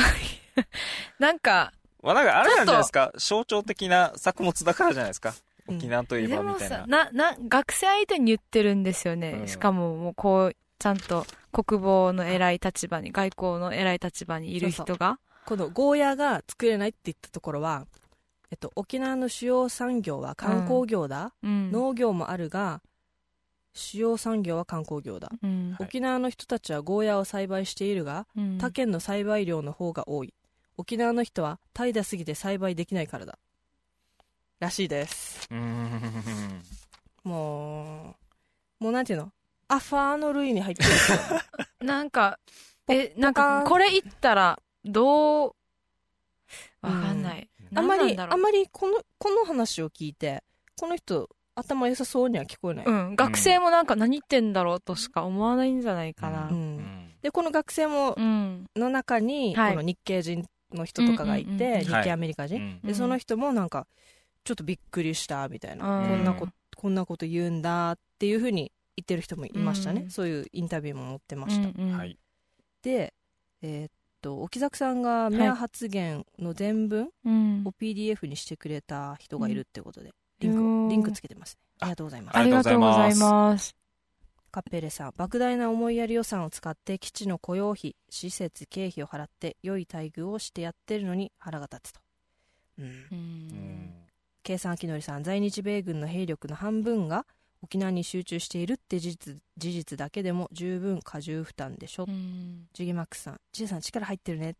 [1.19, 1.71] なんか、
[2.05, 5.33] まあなんかあれなんじゃないですか象徴的な作物だからじゃないですか
[5.67, 9.31] うん沖縄といえばみたいなさ、な、な、学生相手に言ってるんですよね。
[9.31, 15.19] うんしかももうこう、ちゃんと国防の偉い立場に、外交の偉い立場にいる人が。
[15.47, 17.87] このゴーヤが作れないって言ったところは、
[18.51, 21.33] えっと、沖縄の主要産業は観光業だ。
[21.41, 21.71] うん。
[21.71, 22.81] 農業もあるが、
[23.73, 25.31] 主要産業は観光業だ。
[25.41, 25.71] うん。
[25.71, 30.33] はい沖縄の人たちはゴーヤを栽培しているが、うん他県の栽培量の方が多い
[30.77, 33.37] 沖縄の人は怠惰すぎて栽培できないからだ。
[34.59, 35.47] らしいです。
[35.51, 36.61] うーん。
[37.23, 38.15] も
[38.79, 39.31] うもうなんていうの？
[39.67, 40.89] アファーの類に入ってる。
[41.85, 42.39] なんか、
[42.87, 45.55] え、なんか、これ言ったら、どう、
[46.81, 47.49] わかんない。
[47.73, 50.43] あんまりあんまりこのこの話を聞いて
[50.79, 53.15] この人頭良さそうには聞こえない、うん。
[53.15, 56.47] 学生もなんか何言ってんだろうとしか思わないんじゃないかな。
[56.47, 56.51] う。
[56.51, 57.11] うんん。
[57.21, 58.65] でこの学生もうん。
[58.75, 59.71] の中に、はい。
[59.71, 61.83] この日系人の人とかがいて、うんうんうんうん。
[61.85, 63.87] 日系アメリカ人、うんでその人もなんか
[64.43, 66.07] ちょっとびっくりしたみたいな、うん。
[66.07, 70.09] こんなここんなこと言うんだっていうふうに言ってる人もいましたね、うん。
[70.11, 71.97] そういうインタビューも載ってました、うんうん。
[71.97, 72.17] はい。
[72.83, 73.13] で
[73.61, 77.63] えーっと沖崎さんがメア発言の全文うん。
[77.65, 80.85] を PDF にしてくれた人がいるってことで、リうん。
[80.85, 81.59] ンクリンクつけてますね。
[81.79, 82.37] ありがとうございます。
[82.37, 83.84] ありがとうございます。
[84.55, 91.99] カッペレさん莫大な思いやり予算を使って基地の雇用費施設経費を払って良い待遇をしてやってるのに腹が立つと、
[92.79, 93.91] うん、
[94.43, 97.25] 計算きのりさん在日米軍の兵力の半分が
[97.63, 102.67] 沖縄に集中しているって事実事実だけでも十分過重負担でしょ、うん。
[102.71, 104.55] ジュギマックスさんジェイさん力入ってるね。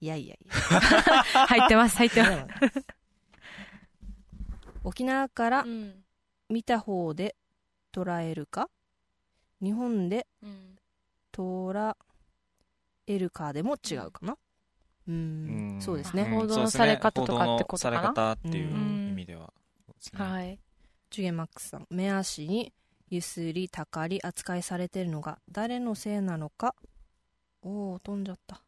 [0.00, 0.54] いやいやいや。
[1.44, 2.46] 入ってます、入ってます。
[4.82, 6.02] 沖縄からうん。
[6.48, 7.36] 見た方で
[7.92, 8.70] 捉えるか？
[9.60, 10.26] 日本で
[11.32, 11.96] 捉
[13.06, 14.36] えるかでも違うかな。
[15.06, 15.74] うーん。
[15.74, 15.82] うん。
[15.82, 16.26] そうですね、ん。
[16.26, 17.98] 報道のされ方とかってことかな。
[17.98, 19.08] 報道のされ方っていううん。
[19.10, 19.52] 意味では、
[19.88, 20.24] ですね。
[20.24, 20.58] はい。
[21.10, 21.86] ジュゲマックスさん。
[21.90, 22.72] 目足に
[23.08, 26.74] ゆすりたかり扱いされてるのが誰のせいなのか。
[27.62, 28.62] おお飛んじゃった。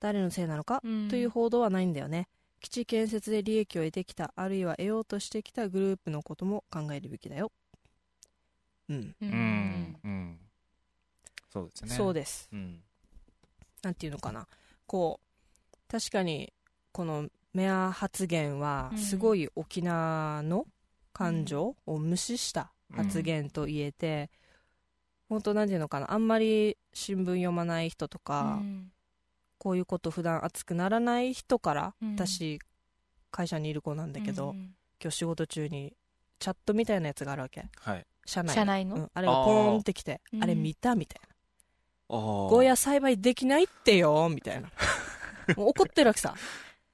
[0.00, 1.08] 誰のせいなのか、うん。
[1.08, 2.28] という報道はないんだよね。
[2.60, 7.52] 基地建設で利益を得てきたあるいは得ようとしてきたグループのことも考えるべきだよ
[8.88, 9.28] うん、ううん。
[9.28, 10.00] ん。
[10.04, 10.38] うん。
[11.52, 11.88] そうですね。
[11.88, 12.48] でそうです。
[12.52, 12.82] うん。
[13.82, 14.46] なんていうのかな。
[14.86, 16.52] こう確かに
[16.92, 18.98] このメア発言はうん。
[18.98, 20.66] すごい沖縄の
[21.12, 24.30] 感情を無視した発言と言えて、
[25.28, 26.12] 本当なんていうのかな。
[26.12, 28.92] あんまり新聞読まない人とか、うん。
[29.58, 32.14] こういうこと普段熱くならない人から、うん。
[32.14, 32.58] 私
[33.30, 34.74] 会社にいる子なんだけど、うん。
[35.02, 35.94] 今日仕事中に
[36.38, 37.64] チャットみたいなやつがあるわけ。
[37.80, 38.96] はい社内社内の？
[38.96, 39.10] うん。
[39.14, 40.42] あれがポーンってきてうん。
[40.42, 41.28] あれ見たみたいな。
[42.08, 44.70] ゴーヤ栽培できないってよみたいな。
[45.56, 46.34] もう怒ってるわけさ。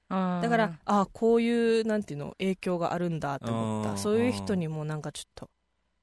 [0.09, 3.91] だから、あこういうなんていうの影響があるんだって思っうん。
[3.93, 5.51] たそういう人にもなんかちょっと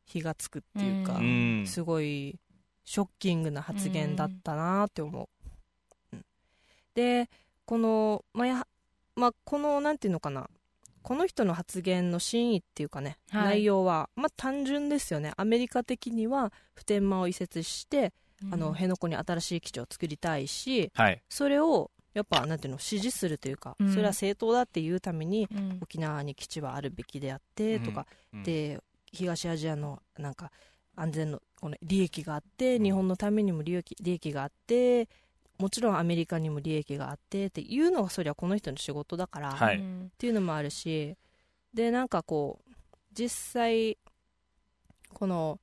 [0.05, 1.19] 火がつくっていうか、
[1.71, 2.39] すごい
[2.83, 5.29] ショッキングな発言だったなって思
[6.11, 6.25] う、うん。
[6.95, 7.29] で
[7.65, 8.67] このまあや
[9.15, 10.49] まあこのなんていうのかな
[11.01, 13.43] この人の発言の真意っていうかね、はい。
[13.43, 15.33] 内容はまあ単純ですよね。
[15.37, 18.13] アメリカ的には普天間を移設して、
[18.51, 21.21] あの辺野古に新しい基地を作りたいしはい。
[21.29, 23.91] それをやっぱなんていうの支持するというか、うん。
[23.91, 25.79] それは正当だっていうためにうん。
[25.81, 28.43] 沖縄に基地はあるべきであってとか、うん。
[28.43, 28.79] で
[29.11, 30.51] 東アジアのなんか
[30.95, 32.83] 安全のこの利益があって、うん。
[32.83, 35.09] 日本のためにも利益利益があって
[35.59, 39.77] もちろんアメリカにも利益があってっていうのがそりゃこの人の仕事だから、はい。
[39.77, 41.15] うんっていうのもあるし。
[41.73, 42.71] でなんかこう
[43.13, 43.97] 実際
[45.13, 45.59] この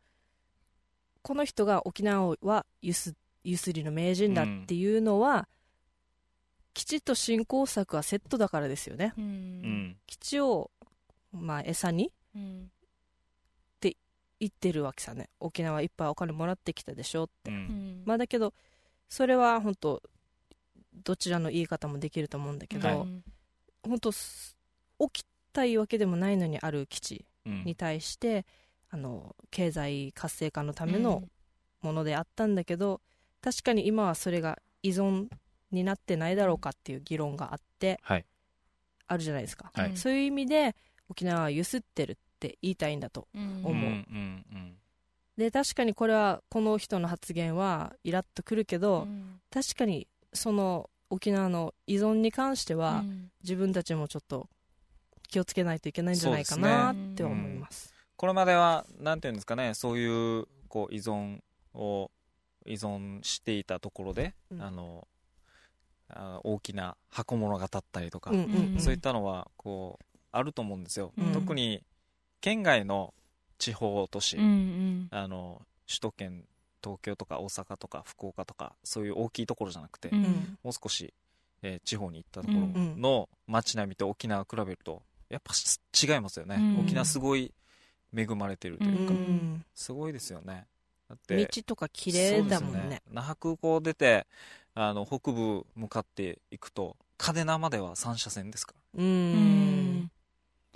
[1.23, 5.49] この人が沖縄はゆすゆすりの名人だっていうのは、
[6.75, 9.15] 基地と振興策はセットだからですよね。
[9.17, 9.27] ううん。
[9.27, 10.71] ん基地を、
[11.33, 12.71] まあ、餌にうん。
[14.39, 15.31] 言ってるわけさね。
[15.41, 18.03] 沖縄いっぱいお金もらってきたでしょって、ううんん。
[18.05, 18.53] まあだけど
[19.09, 20.03] それは本当
[21.05, 22.97] どちらの言い方もできると思うんだけど、はい。
[22.99, 23.25] うん
[23.89, 24.57] 本当す
[24.99, 27.65] 起きたいわけでもないのにある基地うん。
[27.65, 28.45] に対して、
[28.91, 31.23] あの経済活性化のための
[31.83, 33.01] ものであったんだけど、
[33.41, 35.29] 確かに今はそれが依存
[35.71, 38.25] になってないだろうかっていう議論があってはい。
[39.07, 39.97] あるじゃないですか、はい。
[39.97, 40.75] そういう意味で
[41.09, 43.61] 沖縄はゆすってるって言いたいんだとうん。
[43.63, 43.91] 思う。
[43.91, 44.79] うんうん
[45.37, 49.41] で確かにこれはこの人の発言はイラッとくるけど、うん。
[49.51, 53.31] 確かにその沖縄の依存に関しては、うん。
[53.43, 54.49] 自分たちもちょっと
[55.29, 57.93] 気をつけないといけないんじゃないかなって思います。
[58.17, 61.41] これまではなんていうんですかねそういうこう依存
[61.75, 62.11] を
[62.65, 64.63] 依存していたところで、うん。
[64.63, 65.07] あの
[66.09, 68.81] あ大きな箱物が立ったりとか、うんうんうん。
[68.81, 71.33] そういったのはこうあると思うんですよ、うん。
[71.33, 71.83] 特に
[72.41, 73.13] 県外の
[73.59, 75.09] 地方都市、うんうん。
[75.11, 76.45] あの首都圏
[76.83, 80.25] 東京とか大阪とか福岡とかそういう大きいところじゃなくて、うん。
[80.25, 81.13] うんもう少し、
[81.63, 86.81] えー地方に行ったところうんの街並みと沖縄比べるとやっぱし違いますよね、うん。
[86.81, 87.53] 沖縄すごい
[88.17, 90.67] 恵まれてるというか、うんすごいですよね。
[91.09, 92.81] だって道とか綺麗だもんね。
[92.81, 94.27] そうです那覇空港出て
[94.75, 99.03] あの北部向かっていくと嘉手納までは3車線ですから。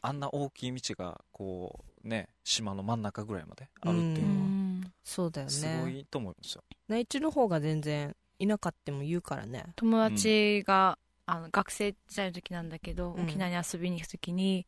[0.03, 4.93] あんな大きい道がこうね島の真ん中ぐらいまであるっていううのはん。
[5.05, 9.65] そうだよすごねいと思いますよ、内地の方が全然いなかっても言うからね。
[9.77, 13.25] 友達が、あの学生時代の時なんだけど、うん。
[13.25, 14.67] 沖縄に遊びに行く時に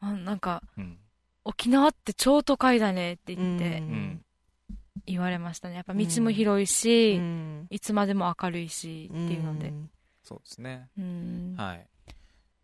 [0.00, 0.98] あなんかうん。
[1.44, 4.24] 沖縄って超都会だねって言ってうん。
[5.06, 5.74] 言われましたね。
[5.76, 7.66] やっぱ道も広いし、うん。
[7.70, 9.68] いつまでも明るいしっていうので。
[9.68, 9.90] ん。
[10.22, 10.88] そうですね。
[10.96, 11.54] うん。
[11.56, 11.86] はい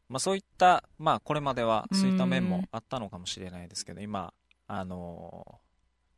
[0.09, 4.33] まあ、そういった、まあ、これまではそういった面もうんあったのかもしれないですけど、今、
[4.67, 5.69] あのー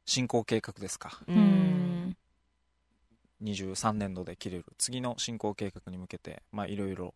[0.07, 2.17] 進行計画ですか、ううんん
[3.43, 4.65] 2023年度で切れる。
[4.77, 7.15] 次の振興計画に向けて、まあ、いろいろ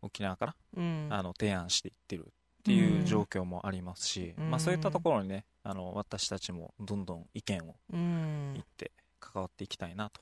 [0.00, 1.06] 沖縄から、うん。
[1.10, 4.50] あの提案していってるっていう状況もありますし、うん。
[4.50, 8.52] まあ、そういったところにねあの私たちもどんどん意見をうん。
[8.54, 10.20] 言って関わっていきたいなと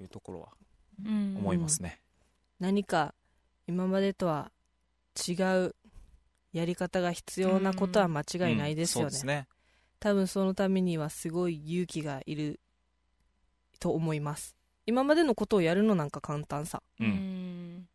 [0.00, 0.48] いうところは
[1.06, 1.36] うん。
[1.38, 2.00] 思いますね。
[2.58, 3.14] 何か
[3.68, 4.50] 今までとは
[5.28, 5.74] 違う
[6.52, 9.48] やり方が必要なことは間違いないですよね,、うんそうですね。
[10.00, 12.58] 多分そのためにはすごい勇気がいる
[13.78, 14.56] と思います。
[14.86, 16.82] 今までのことをやるのなんか簡単さ。
[16.98, 17.10] ううん。
[17.10, 17.88] ん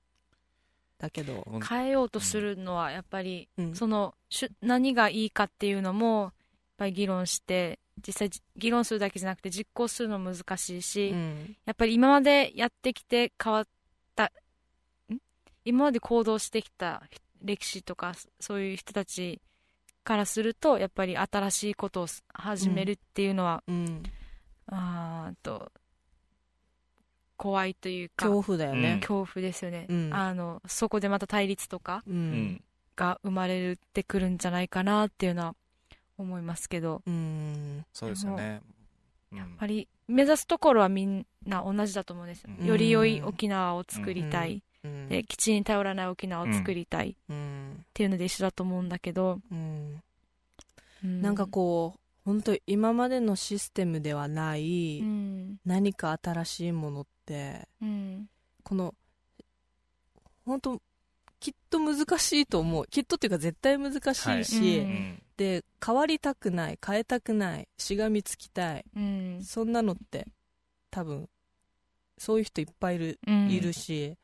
[0.97, 3.75] だけど、うん変えようとするのはやっぱり、うん。
[3.75, 6.31] そのしゅ何がいいかっていうのもやっ
[6.77, 11.55] ぱり議論して実際じ議論するだけじゃなくて実行するの難しいし、うん。
[11.65, 13.74] やっぱり今までやってきて変わったん
[15.65, 17.03] 今まで行動してきた
[17.41, 19.41] 歴史とかそそういう人たち
[20.03, 24.03] からするとやっぱり新しいことをす始めるっていうのは、うん、
[24.67, 25.71] あーっと
[27.37, 28.97] 怖いというか恐怖だよね。
[29.01, 30.13] 恐怖ですよね、うん。
[30.13, 32.03] あのそこでまた対立とか
[32.95, 35.55] が生まれてくるんじゃないかなっていうのは
[36.17, 37.01] 思いますけど。
[37.05, 37.85] うん。
[37.91, 38.61] そうですよね。
[39.31, 39.37] うん。
[39.37, 42.65] やっぱり目指すところはみんな同じだと思うんですよ、うん。
[42.65, 45.09] より良い沖縄を作りたい、うん。
[45.09, 47.11] で基地に頼らない沖縄を作りたい。
[47.11, 47.85] っうん。
[47.93, 50.01] ていうので一緒だと思うんだけど、うん。
[51.03, 51.21] うん。
[51.21, 55.57] なんかこう本当今までのシステムではないうん。
[55.65, 58.29] 何か新しいものってうん。
[58.63, 58.95] この
[60.45, 60.81] 本当
[61.39, 62.87] きっと難しいと思う。
[62.87, 64.79] きっとっていうか絶対難しいし、はい。
[64.79, 65.21] うん。
[65.37, 69.43] で変わりたくない変えたくないしがみつきたいうん。
[69.43, 70.25] そんなのって
[70.89, 71.29] 多分
[72.17, 73.49] そういう人いっぱいいる,、うん。
[73.51, 74.17] いるし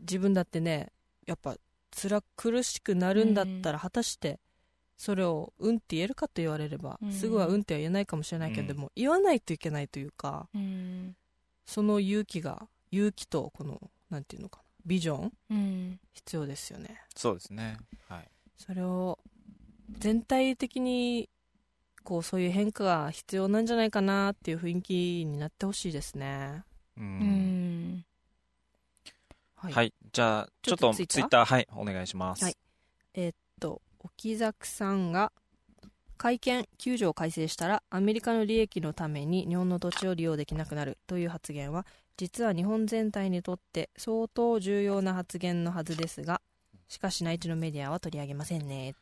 [0.00, 0.92] 自分だってね
[1.26, 1.56] やっぱ
[1.90, 4.40] 辛苦しくなるんだったら果たして
[5.00, 7.10] それをうんって言えるかと言われれば、うん。
[7.10, 11.16] すぐはうんっては言えないかもしれないけれども、言わないといけないというかうん。
[11.64, 16.00] その勇気が勇気とこのなんていうのかなビジョンうん。
[16.12, 17.00] 必要ですよね。
[17.16, 17.78] そうですね。
[18.08, 18.28] はい。
[18.58, 19.18] それを
[19.98, 21.30] 全体的に
[22.04, 26.62] こうそういう変化が必要なんじゃないかなっていう雰囲気になってほしいですね。
[26.98, 27.00] う。
[27.00, 28.04] うん
[29.68, 29.92] んははい。
[30.12, 31.14] じゃあ、ちょっとツイッター？
[31.14, 32.44] ツイッター、はい、お願いします。
[32.44, 32.56] はい。
[33.14, 35.32] えっと沖崎さんが
[36.16, 46.42] 会見9条を改正したらアメリカの利益のために日本の土地を利用できなくなるという発言は実は日本全体にとって相当重要な発言のはずですが
[46.88, 48.94] しかし内地のメディアは取り上げませんね。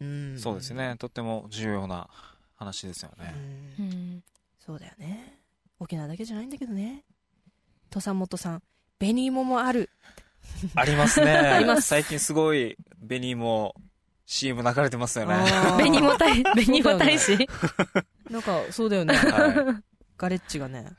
[0.00, 0.96] うんそうですね。
[0.98, 2.08] とっても重要な
[2.54, 3.34] 話ですようね。
[3.78, 3.82] ん。
[3.82, 4.24] うん。
[4.58, 5.40] そうだよね。
[5.80, 7.04] 沖縄だけじゃないんだけどね。
[7.90, 8.62] 土佐本さん
[8.98, 9.90] 紅芋もある。
[10.74, 11.30] ありますね。
[11.30, 11.82] あります。
[11.82, 13.74] 最近すごい、紅も
[14.26, 15.36] CM 流れてますよね。
[15.76, 17.48] 紅も大紅も大使
[18.30, 19.14] なんかそうだよね。
[19.14, 19.82] は
[20.16, 20.96] ガレッジがね。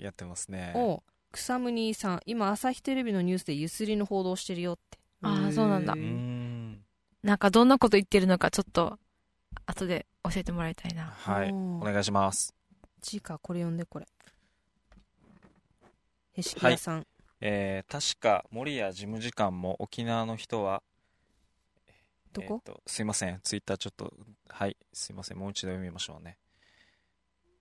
[0.00, 0.72] やってますね。
[0.74, 4.98] お草むにさん今朝日テレビのニュースでゆすりの報道してるよって。
[5.22, 5.92] あーそうなんだ。
[5.92, 6.80] うーん。
[7.22, 8.98] なんかどんなこと言ってるのかちょっと
[9.66, 11.04] 後で教えてもらいたいな。
[11.04, 11.52] はい。
[11.52, 12.54] お願いします。
[13.02, 14.06] ちかこれ読んでこれ。
[16.32, 17.06] へしき屋さん、
[17.40, 20.82] えー、確か森谷事務次官も沖縄の人は、
[22.32, 24.12] どこ、えーとすいません、ツイッターちょっと、
[24.48, 26.38] はい、すいません、もう一度読みましょうね。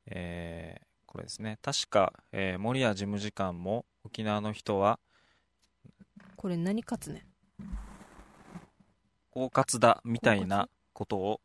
[0.07, 1.59] えー、これですね。
[1.61, 4.99] 確か、えー森谷事務次官も沖縄の人は、
[6.35, 7.25] これ何かつね？
[9.33, 11.41] 狡猾だみたいなことを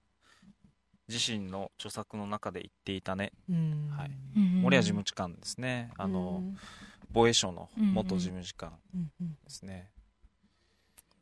[1.08, 3.32] 自身の著作の中で言っていたね。
[3.50, 3.88] うん。
[3.90, 4.10] はい。
[4.36, 5.90] うん森谷事務次官ですね。
[5.98, 6.42] あの、
[7.12, 9.28] 防衛省の元事務次官うんうん。
[9.34, 9.90] ですね。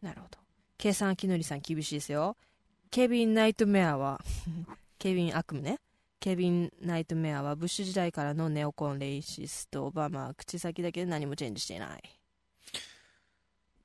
[0.02, 0.38] なるほど。
[0.78, 2.36] 計算きのりさん厳しいですよ。
[2.90, 4.20] ケビン・ナイトメアは
[4.98, 5.80] ケビン・悪夢ね。
[6.20, 12.02] ケビン・ナイトメアはブッシュ時代からのネオコン・レイシストオバマは口先だけで何もチェンジしていない。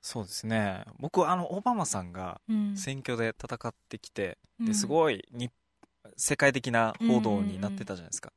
[0.01, 0.85] そうですね。
[0.99, 2.77] 僕はあの、オバマさんがうん。
[2.77, 4.65] 選挙で戦ってきて、うん。
[4.67, 5.49] ですごいに
[6.17, 8.31] 世界的な報道になってたじゃないですか、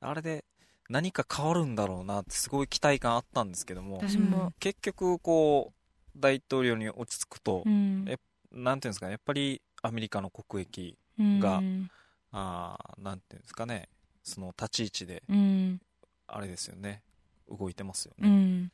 [0.00, 0.44] あれで
[0.90, 8.04] 何か変わるんだろうなってすごい期待感あったんですけども私も、結局こう大統領に落ち着くと、うん。
[8.08, 8.18] え
[8.50, 10.98] なんていうんですかねやっぱりアメリカの国益
[11.38, 11.90] がうん。
[12.32, 13.88] あーなんていうんですかね
[14.24, 15.80] その立ち位置でうん。
[16.26, 17.02] あれですよね
[17.48, 18.70] 動いてますよね、うん。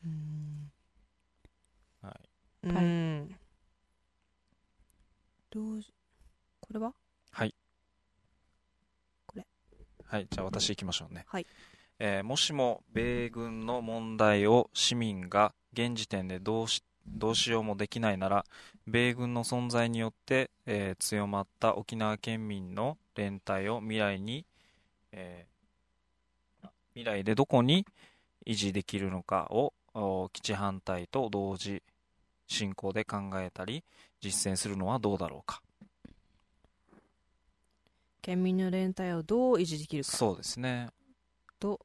[2.03, 2.14] はい、
[2.62, 3.37] うん。
[5.51, 5.93] どうし
[6.61, 6.95] これは？
[10.09, 11.25] はい、じゃあ私行きましょうね。
[11.29, 11.47] はい
[11.99, 18.44] えーもしも米軍の問題を市民が現時点でどうしどうしようもできないなら、
[18.86, 24.44] 米軍の存在によって、えー強まった沖縄県民の連帯を未来に、
[25.12, 27.86] えー未来でどこに
[28.47, 31.82] 維持できるのかをお基地反対と同時
[32.47, 33.84] 進行で考えたり
[34.20, 35.61] 実践するのはどうだろうか。
[38.22, 40.11] 県民の連帯をどう維持できるか。
[40.11, 40.88] そうですね
[41.59, 41.81] と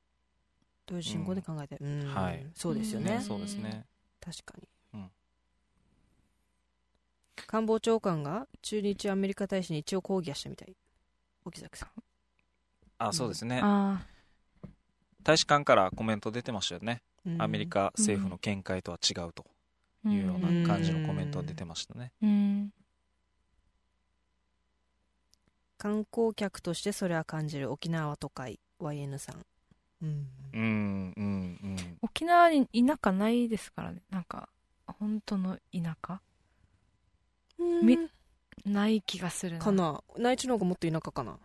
[0.86, 2.06] どういう進行で考えて、うん。
[2.06, 2.46] はい。
[2.54, 3.22] そうですよね、うん。
[3.22, 3.86] そうですね。
[4.20, 5.12] 確かに、うん。
[7.48, 10.76] 官房長官が駐日アメリカ大使に一応抗議はしたみたい。
[11.46, 11.90] 沖崎さん。
[12.98, 13.62] あそうですね。
[13.64, 14.06] あ
[15.24, 17.02] 大使館からコメント出てましたよね。
[17.26, 17.42] うん。
[17.42, 19.46] アメリカ政府の見解とは違うと
[20.06, 22.12] あいうような感じのコメントが出てましたね。
[22.22, 22.74] うん。
[25.78, 27.72] 観光客としてそれは感じる。
[27.72, 29.46] 沖縄都会 YN さん
[30.02, 30.28] うん。
[30.54, 34.02] うんうんうん沖縄に田舎ないですからね。
[34.10, 34.50] なんか
[34.86, 36.20] 本当の田舎？
[37.84, 37.98] み
[38.66, 39.64] ない気がするな。
[39.64, 40.04] かな。
[40.18, 41.38] 内地の方がもっと田舎かな。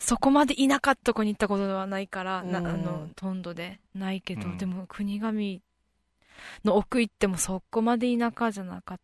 [0.00, 2.66] そこまで田舎ってとこに行ったことはないから、なうん。
[2.66, 3.80] あのトンドで。
[3.94, 4.58] ないけど、うん。
[4.58, 5.60] でも国神
[6.64, 9.02] の奥行ってもそこまで田舎じゃなかった。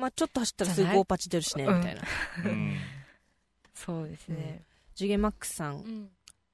[0.00, 1.82] まあちょっと走ったらすぐゴーパチ出るしねみうん。
[1.82, 2.02] たいな。
[2.44, 2.76] う ん
[3.74, 4.62] そうですね、
[4.94, 6.10] ジュゲマックスさん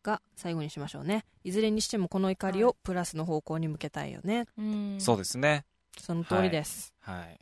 [0.07, 1.25] が最後にしましょうね。
[1.43, 4.47] いずれにしてもこの怒りをプラスの方向に向けたいよね。
[4.57, 4.97] うん。
[5.01, 5.65] そうですね。
[5.99, 7.41] その通りです、はい。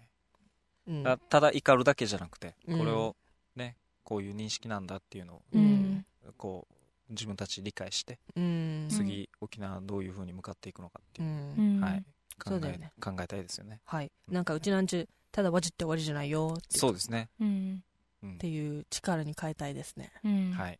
[0.88, 1.02] うん。
[1.04, 2.78] たただ怒るだけじゃなくてうん。
[2.78, 3.16] これを
[3.54, 6.06] ねこういう認識なんだっていうのをうん。
[6.38, 6.74] こう
[7.10, 8.86] 自分たち理解してうん。
[8.88, 11.80] 次沖縄どういうふうに向かっていくのかってういう、うん。
[11.80, 12.04] んはい。
[12.42, 12.92] 考えね。
[12.98, 13.80] 考えたいですよね。
[13.84, 14.10] はい。
[14.30, 16.78] なんかうちなんちゅただわじって終わりじゃないよって。
[16.78, 17.84] そうですね、うん。
[18.22, 18.34] うん。
[18.34, 20.10] っていう力に変えたいですね。
[20.24, 20.52] うん。
[20.52, 20.78] はい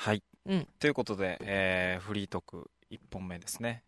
[0.00, 0.68] はい、うん。
[0.78, 3.82] ということで、えーフリートーク1本目ですね。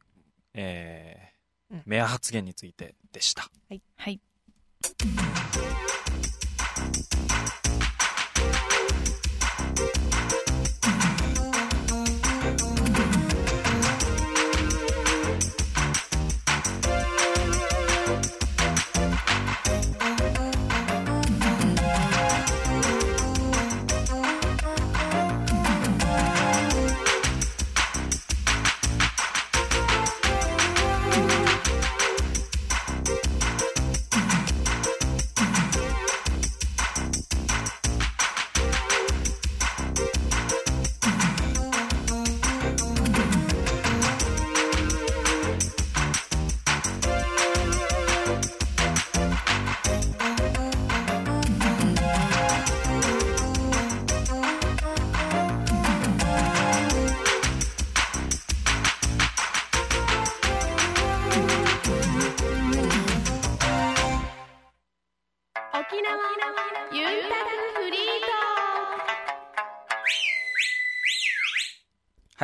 [0.55, 1.83] えーうん。
[1.87, 3.49] メア発言についてでした。
[3.69, 4.21] はい。
[4.85, 5.90] 沖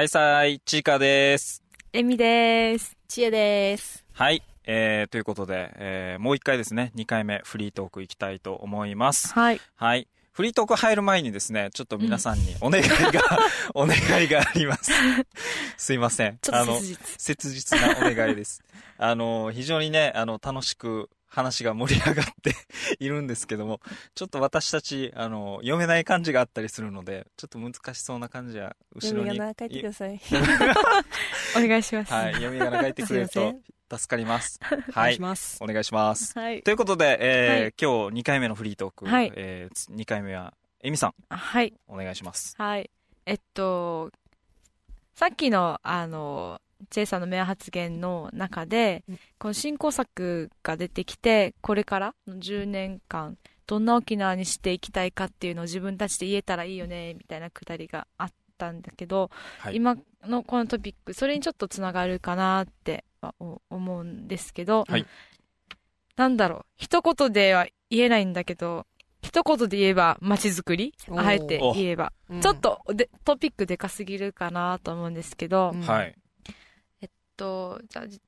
[0.07, 10.07] はいさーいちいかですエミです知恵ですはいえー、ということで、えーもう一回ですね2回目フリートークいきたいと思いますはいはい。
[10.31, 13.23] フリートーク入る前にですね、ちょっと皆さんにお願いが、
[13.75, 14.93] お願いがあります。
[15.79, 16.39] すいません。
[16.43, 18.63] ちょっと切実切実なお願いです。
[18.99, 22.55] あの、非常にね、あの、楽しく話が盛り上がって
[22.99, 23.81] いるんですけども、
[24.15, 29.31] ちょっと私たち、あの、読めない漢字があったりするので、ちょっと難しそうな漢字は後ろに。
[29.31, 30.21] 読みがな書いてください
[31.57, 33.55] お願いしますはい、読み仮名書いてくれると
[33.91, 34.59] 助かります。
[34.63, 35.19] はい
[35.61, 36.39] お願いします。
[36.39, 42.55] はい ということで、えーはい今日2回目のフリートーク、はいえ2回目は、エミさん、はいお願いします。
[42.59, 42.91] はい。
[43.27, 44.11] えっと、
[45.15, 46.61] さっきの、あの、
[46.91, 59.77] チェイさんの名発言の中で、うんこの新工作が出てきて、これからの10年間、どんな沖縄にしていきたいかっていうのを自分たちで言えたらいいよね、みたいなくだりがあったんだけど、はい。
[59.77, 63.61] 今のこのトピック、それにちょっとつながるかなって思
[64.01, 65.07] うんですけど、はい
[66.17, 68.87] なんだろう、一言では言えないんだけど、
[69.21, 70.95] 一言で言えば街づくり？
[71.15, 72.13] あえて言えば。
[72.31, 76.15] うんちょっとでトピックでかすぎるかなと思うんですけど、うんはい。
[77.37, 78.21] とじゃあじ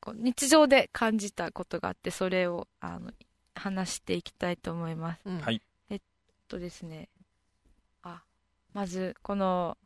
[0.00, 3.10] こう日常で感じたことがあってそれをあの
[3.54, 5.20] 話していきたいと思います。
[5.24, 5.40] うん。
[5.40, 5.62] はい。
[6.50, 7.08] とですね。
[8.02, 8.22] あ
[8.74, 9.78] まずこの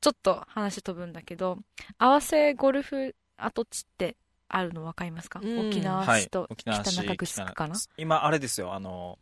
[0.00, 1.58] ちょっと話飛ぶんだけど
[1.98, 4.16] 合わせゴルフ跡地って
[4.48, 5.68] あるの分かりますか、うん。
[5.68, 6.22] 沖縄はい。
[6.22, 6.48] 市と。
[6.56, 6.90] 北中
[7.26, 9.18] 城かな、今、あれですよ、あの、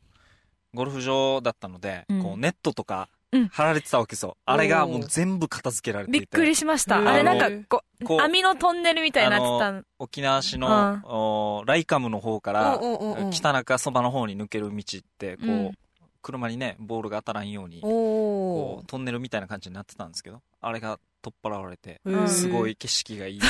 [0.73, 2.23] ゴルフ場だったので、うん。
[2.23, 3.16] こう、ネットとかうん、
[3.53, 4.37] 貼られてたわけですよ。
[4.45, 6.19] あれがもう全部片付けられていて。
[6.21, 6.99] びっくりしました。
[6.99, 11.63] あれなんかここうう網のトンネルみたいになってたの沖縄市うん。
[11.67, 12.81] ライカムの方から、
[13.31, 15.73] 北中そばの方に抜ける道って、こう、うん。
[16.27, 23.41] 車にねボールが当たらんようにおこおうトンネルみたいな感じになってたんですけどあれが取っ払われてーすごい景色がいい。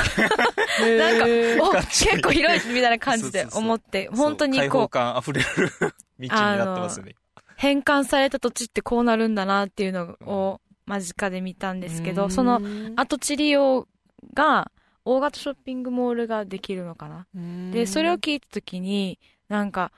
[0.99, 1.25] なんか
[1.63, 7.15] お結構広いみたいな感じで思って本当に開放こう感あふれる道になってますね
[7.57, 12.61] 変換された土地ってこうなるんだなっていうのを間近で見たんですけどその
[12.97, 13.89] 跡地利用
[14.35, 14.71] が
[15.05, 17.27] 大型ショッピングモールができるのかな。
[17.73, 19.93] でそれを聞いた時になんか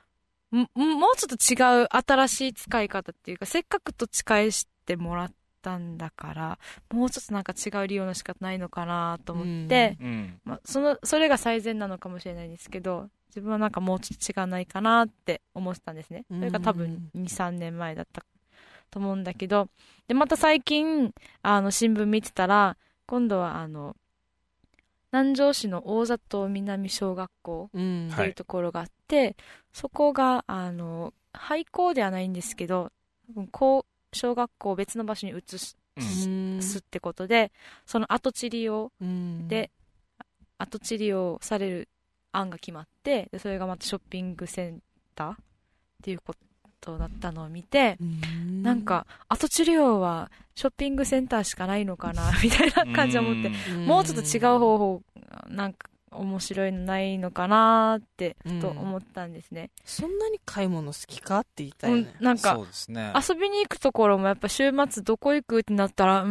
[0.52, 5.32] んもうちょっと違う新しい使い方っていうかせっかく土地返してもらっ
[5.62, 6.58] たんだから
[6.92, 10.40] もうちょっとなんか違う利用の仕方ないのかなと思って、うん。
[10.44, 16.24] まあ、そのそれが最善なのかもしれないですけど自分はなんかもうちょっと違うないかなって思ってたんですね。
[16.30, 18.22] それが多分23年前だった
[18.90, 19.68] と思うんだけど。
[20.06, 21.12] でまた最近
[21.42, 22.76] あの新聞見てたら
[23.06, 23.94] 今度はあの
[25.12, 28.10] 南城市の大里南小学校うん。
[28.12, 29.36] っていうところがあって、
[29.72, 32.90] そこがあの廃校ではないんですけど
[33.28, 36.62] 多分こう小学校を別の場所に移すうん。
[36.62, 37.52] すってことで
[37.86, 39.48] その跡地利用うん。
[39.48, 39.70] で
[40.58, 41.88] 跡地利用される
[42.38, 44.80] 案が決まってでそれがまたショッピングセン
[45.14, 45.36] ターっ
[46.02, 46.34] ていうこ
[46.80, 48.62] とだったのを見て、うん。
[48.62, 53.50] なんか跡地利用はショッピングセンターしかないのかな みたいな感じで思って、
[53.86, 55.02] もうちょっと違う方法
[55.48, 63.12] なんか面白いのないのかなってふと思ったんですね、そんなに買い物好きかって言いたうんいよねなんかそうですね。
[63.28, 66.28] 遊びに行くところもやっぱ週末どこ行くってなったらうー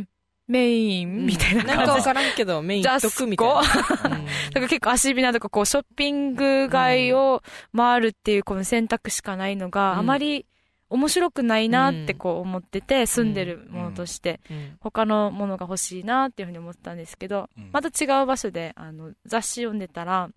[0.00, 0.08] ん
[0.50, 2.04] メインみたいななんかわ感じ。
[2.04, 3.60] からんけど メイン行っとくみたいな。
[3.62, 4.26] うん。
[4.26, 7.42] だから結構足火なとかこうショッピング街を
[7.74, 9.98] 回るっていうこの選択しかないのがうん。
[10.00, 10.46] あまり
[10.88, 14.76] 面白くないなってこう思ってて住んでるものとしてうん。
[14.80, 17.70] 他のものが欲しいなっていうふうに思ってたんですけどうん。
[17.72, 20.30] また違う場所であの雑誌読んでたら、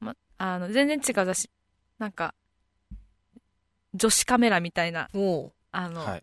[0.00, 1.50] ま、あの全然違う雑誌
[1.98, 2.34] なんか
[3.94, 5.08] 女子カメラみたいな
[5.72, 6.22] あの、はい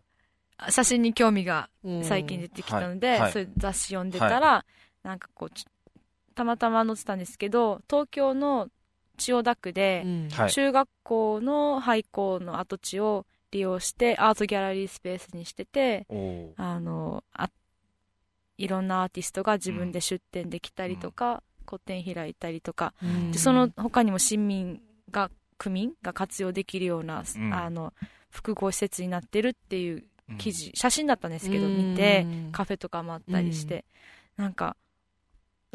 [0.68, 2.04] 写真に興味がうん。
[2.04, 3.20] 最近出てきたので、はい。
[3.20, 3.32] はい。
[3.32, 4.64] そういう雑誌読んでたら、
[5.02, 5.64] なんかこうち
[6.34, 8.68] たまたま載ってたんですけど東京の
[9.16, 10.28] 千代田区でうん。
[10.30, 10.50] はい。
[10.50, 16.06] 中学校の廃校の跡地を利用してアートギャラリースペースにしてて
[16.56, 17.50] あのあ
[18.58, 22.92] いろんなアーティストが自分で出展できたりとか、個展開いたりとか。
[23.02, 23.32] うん。
[23.32, 27.54] でその他にも市民が区民が活用できるような、うん。
[27.54, 27.94] あの
[28.28, 30.04] 複合施設になってるっていううん
[30.38, 31.92] 記事、写真だったんですけどうん。
[31.92, 33.84] 見てカフェとかもあったりして、
[34.36, 34.76] なんか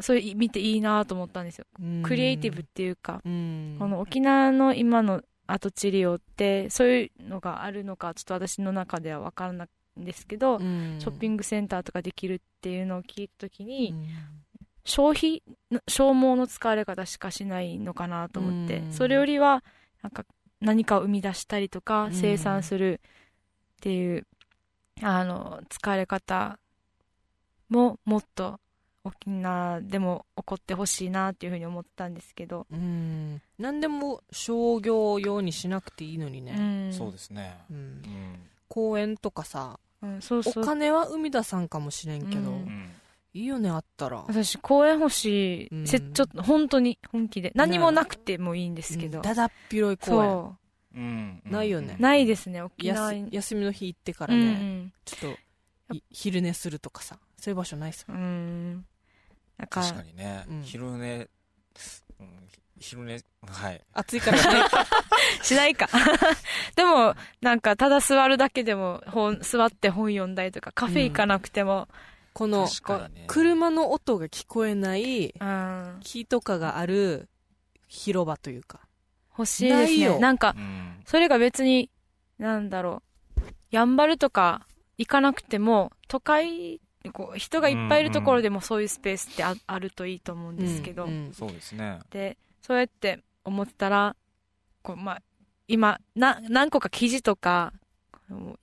[0.00, 2.02] それ見ていいなと思ったんですよ、うん。
[2.02, 3.76] クリエイティブっていうか、うん。
[3.78, 10.96] この沖縄の今の跡地利用ってそういうのがあるのかちょっと私の中では分からないんですけど、うん。
[10.98, 14.06] ショッピングセンターとかできるっていうのを聞いた時に、うん。
[14.84, 18.92] 消費の消耗の使われ方しかしないのかなと思って、うん。
[18.92, 19.64] それよりは
[20.02, 20.26] なんか
[20.60, 22.12] 何かを生み出したりとかうん。
[22.12, 23.00] 生産する
[23.78, 24.26] っていう、
[25.02, 26.58] あの使われ方
[27.68, 28.58] ももっと
[29.04, 33.40] 沖縄でも起こってほしいなっていうふうに思ったんですけど、うん。
[33.58, 36.92] 何でも商業用にしなくていいのにうね、ん。
[36.92, 37.56] そうですね。
[37.70, 37.76] うん。
[37.76, 38.02] うん。
[38.68, 40.62] 公園とかさうんそうそう。
[40.62, 42.46] お金は生み出さんかもしれんけど、うん。
[42.46, 42.90] うん
[43.34, 44.24] いいよねあったら。
[44.26, 45.86] 私公園欲しい、うん。
[45.86, 47.52] せちょっと本当に本気で。
[47.54, 49.22] 何もなくてもいいんですけど、うん。
[49.22, 50.56] だだっ広い公園
[50.96, 51.42] そうん。
[51.44, 51.96] ないよね。
[51.98, 54.50] うないですね沖や縄休みの日行ってからうんうね、
[54.84, 54.92] ん。
[55.04, 55.36] ちょっ
[55.88, 57.18] とい昼寝するとかさ。
[57.38, 58.72] そういう場所ないっすうーん。
[59.58, 60.62] なんか、確かにね、うん。
[60.62, 61.28] 昼寝、
[62.20, 62.28] うん、
[62.78, 63.80] 昼寝はい。
[63.92, 64.44] 暑いからね。
[65.42, 65.88] しないか。
[66.76, 71.88] でも、なんか、ただ座るだけでも、本、座って本読んだりとか、カフェ行かなくても、
[72.36, 73.24] このね。
[73.28, 77.30] 車の音が聞こえないうん、木とかがある
[77.88, 78.85] 広場というか
[79.36, 80.18] 欲しいですね。
[80.18, 81.02] なんかう、ん。
[81.04, 81.90] それが別に、
[82.38, 83.02] なんだろ
[83.38, 84.66] う、やんばるとか
[84.98, 86.80] 行かなくても、都会、
[87.12, 91.10] こう、人がいっぱいいるところでもそういうスペースってああるといいと思うんですけど、うん。
[91.10, 91.32] うん。
[91.32, 91.98] そうですね。
[92.10, 94.16] でそうやって思ってたら
[94.82, 95.22] こう、まあ、
[95.68, 97.72] 今な何個か記事とか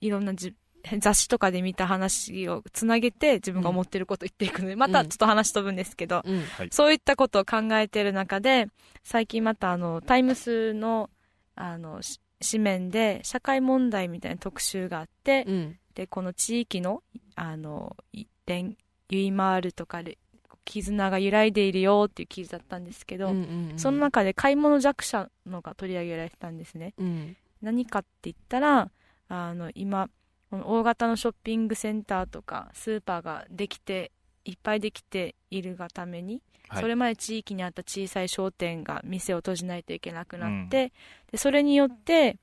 [0.00, 0.54] いろんなじ
[1.00, 6.44] 雑誌とかで見た話をつなげて自分が思ってることを言っていくので、またちょっと話飛ぶんですけど、うん。
[6.70, 8.68] そういったことを考えている中で
[9.02, 11.10] 最近またあのタイムスの
[11.56, 15.78] あのし紙面で社会問題みたいな特集があって、うん。
[15.94, 17.02] でこの地域の
[17.36, 18.76] あのい連
[19.08, 20.18] ゆいまーるとかで
[20.64, 23.78] 絆が揺らいでいるよっていう記事だったんですけど、うんうんうん。
[23.78, 26.94] その中で買い物弱者のが取り上げられてたんですね。
[26.98, 27.36] うん。
[27.62, 28.90] 何かって言ったら
[29.28, 30.10] あの今
[30.54, 34.12] この大型のショッピングセンターとかスーパーができて
[34.44, 36.82] いっぱいできているがために、はい。
[36.82, 40.92] それまで地域にあった小さい商店が店を閉じないといけなくなって、
[41.32, 42.38] でそれによって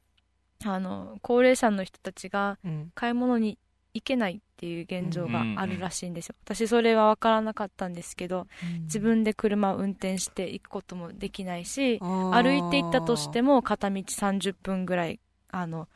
[0.65, 2.91] あの高齢者の人たちがうん。
[2.95, 3.57] 買い物に
[3.93, 8.47] 行けないっていう現状があるらしいんですよ、私それは分からなかったんですけど
[8.83, 15.89] 自分で車を運転して行くこともできないし歩いて行ったとしても片道30分ぐらいあの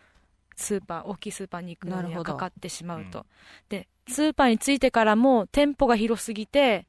[0.55, 3.25] スーパー大きいスーパーに行くのにはかかってしまうと、うん。
[3.69, 6.87] でスーパーに着いてからも店舗が広すぎて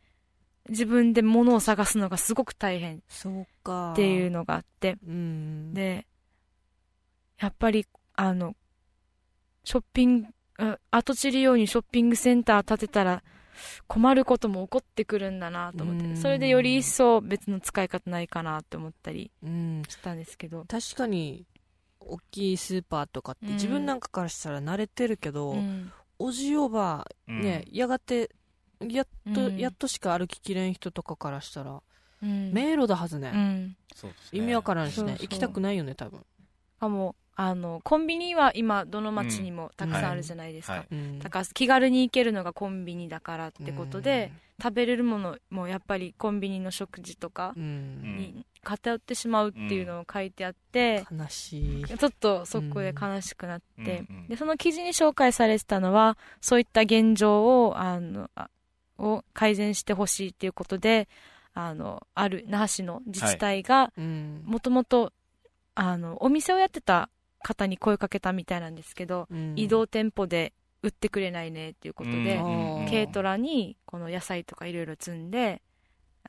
[0.68, 3.02] 自分で物を探すのがすごく大変。
[3.08, 3.92] そうか。
[3.92, 4.98] っていうのがあって。
[5.06, 5.74] うん。
[5.74, 6.06] で
[7.38, 8.56] やっぱりあの
[9.64, 13.22] ショッピングあ跡地利用にショッピングセンター建てたら
[13.86, 16.14] 困ることも起こってくるんだなと思っうん。
[16.14, 19.82] てそれでより一層別の使い方ないかなって思ったりうん。
[19.88, 21.44] したんですけど、確かに
[22.08, 23.52] 大きいスーパーとかってうん。
[23.54, 25.92] 自分なんかからしたら慣れてるけど、うん。
[26.18, 27.42] おじおばうん。
[27.42, 28.30] ね、やがて
[28.80, 29.56] やっと、うん。
[29.56, 31.82] やっとしか歩ききれん人とかからしたら
[32.22, 32.52] うん。
[32.52, 33.76] 迷路だはずね、
[34.32, 35.14] 意味わからんしそうそう。
[35.14, 36.24] ね行きたくないよね多分、
[36.80, 37.10] あも。
[37.10, 40.88] うあのコンビニは今どの町にもたくさんあるじゃないですか、はいはい。
[40.92, 41.18] うん。
[41.18, 51.84] だから気軽に行けるのがコンビニだからってことで、食べれるものもやっぱりコンビニの食事とかうん、うんに偏ってしまうっていうのを書いてあって、悲しい。
[51.84, 54.28] ちょっとそこで悲しくなって、うんうん。
[54.28, 58.48] でその記事に紹介されてたのはそういった現状をあのあ
[58.98, 61.06] を改善してほしいっていうことで
[61.52, 64.42] あのある那覇市の自治体がうん。
[64.46, 65.12] もともと
[65.74, 67.10] あのお店をやってた
[67.46, 69.52] 方に声をかけたみたいなんですけど、うん。
[69.54, 72.40] 移動店舗で売ってくれないねっていうことで、
[72.90, 75.62] 軽トラにこの野菜とかいろいろ積んで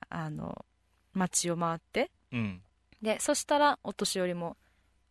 [0.10, 0.66] あの
[1.14, 2.62] 街を回ってうん。
[3.02, 4.58] でそしたらお年寄りも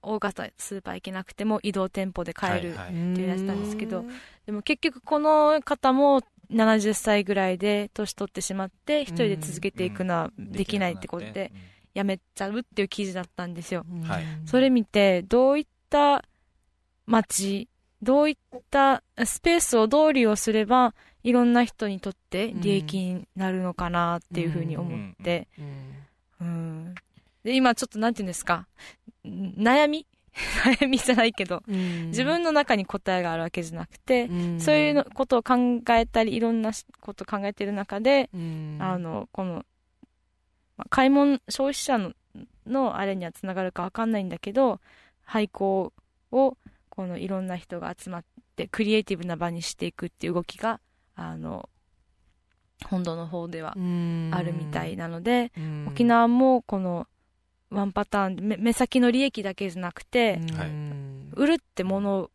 [0.02, 3.12] 大型スーパー行けなくても移動店舗で買える、はいはい。
[3.12, 4.04] っていうやつなんですけど
[4.46, 11.52] でも結局この方も70歳ぐらいで年取ってしまって一人で続けていくのはできないってことで
[11.94, 13.84] やめちゃうっていう記事だったんですよ。
[14.04, 14.24] はい。
[14.44, 16.24] それ見てどういった
[17.06, 17.68] 街
[18.02, 18.36] どういっ
[18.70, 25.48] たスペースをどう利用すればいろんな人にとって利益になるのかなっていうふうに思って、
[27.42, 28.66] で今ちょっとなんて言うんですか？
[29.24, 30.06] ん悩み？
[30.64, 32.08] 悩みじゃないけどうん。
[32.08, 34.60] 自分の中に答えがあるわけじゃなくて、うん。
[34.60, 38.78] そういうのことを考えたりいろんなしことを考えてる中で、うん。
[38.80, 39.64] あのこの
[40.76, 42.12] まあ買い物消費者の
[42.66, 44.80] のあれにはつながるかわかんないんだけど
[45.26, 45.92] 廃校
[46.32, 46.56] を
[46.88, 48.24] このいろんな人が集まっ
[48.56, 50.80] てクリエイティブな場にしていくっていう動きが
[51.14, 51.68] あの
[52.84, 54.30] 本土の方ではうん。
[54.32, 55.86] あるみたいなので、うん。
[55.88, 57.06] 沖縄もこの
[57.70, 60.40] ワンパターンで目目先の利益だけじゃなくて、
[61.34, 62.30] 売るってもの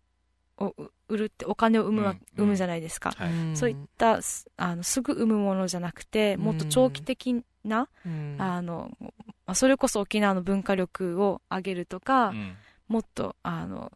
[0.57, 2.21] をう売るってお金を生むわ、うん。
[2.35, 3.31] 生むじゃないですか、はい。
[3.31, 3.55] ん。
[3.55, 8.35] そういったすあのすぐ生むものじゃなくてもっと長期的な、うん。
[8.39, 9.11] あのま
[9.47, 12.55] あそれこそ沖縄の文化力を上げるとか、うん
[12.91, 13.89] もっとあの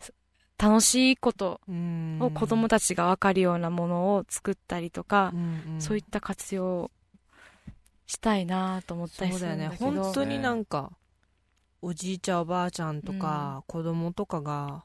[0.00, 0.14] す
[0.56, 2.22] 楽しいことうん。
[2.22, 5.40] を子供たちが分かるようなものを作ったりとか、うん
[5.74, 5.80] うん。
[5.80, 6.90] そういった活用を
[8.06, 10.00] したいなと思ったりすそうだよるんだけどね。
[10.00, 10.90] 本当になんか
[11.82, 14.84] おじいちゃんおばあちゃんとか、子供とかが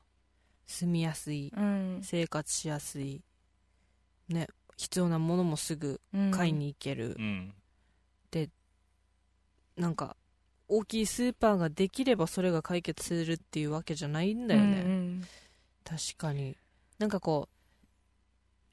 [0.67, 1.99] 住みやすいうん。
[2.03, 3.23] 生活しやすい
[4.27, 6.31] ね必要なものもすぐうん。
[6.31, 7.15] 買いに行ける。
[7.17, 7.53] う、ん。
[9.75, 10.15] なんか
[10.77, 15.23] 大きいスーパーができればそれが解決するっていうわけじゃないんだよね、うん
[15.85, 16.55] 確かに。
[16.97, 17.52] なんかこう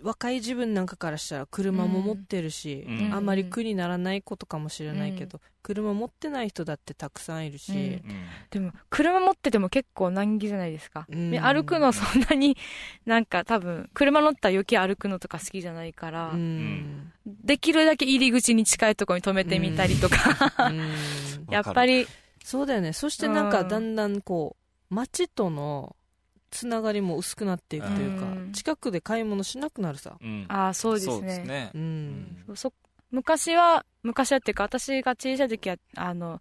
[0.03, 3.07] 若い自分なんかからしたら車も持ってるし、うん。
[3.07, 3.15] うん。
[3.15, 8.03] あんまり苦にならないことかもしれないけど、車持ってない人だってたくさんいるし、うん。
[8.51, 11.31] でも車持ってても結構難儀じゃないですか、うん。
[11.31, 12.57] で歩くのそんなに
[13.07, 17.13] なんか多分車乗ったら余計歩くのとか好きじゃないから、うん。
[17.27, 21.47] できるだけ入り口に近いところに止めてみたりとか、うん。
[21.51, 22.07] やっぱり
[22.43, 22.93] そうだよね。
[22.93, 23.69] そしてなんかうん。
[23.69, 24.57] だんだんこ
[24.91, 25.95] う街との
[26.51, 28.53] つながりも薄くなっていくというか、うん。
[28.53, 30.17] 近くで買い物しなくなるさ。
[30.21, 30.47] うん。
[30.49, 31.13] ああそうですね。
[31.13, 31.71] そうですね。
[31.75, 32.45] うん。
[32.55, 32.73] そ
[33.11, 36.41] 昔は昔はっていうか私が小さい時はあの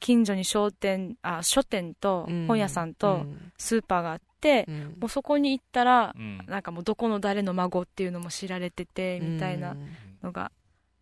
[0.00, 2.46] 近所に商店あ書店とうん。
[2.46, 3.52] 本屋さんとうん。
[3.58, 4.96] スーパーがあって、うん。
[5.00, 6.38] もうそこに行ったらうん。
[6.46, 9.88] なんかもうどこの誰の孫っていうのも知られててみたいなうん。
[10.22, 10.50] のが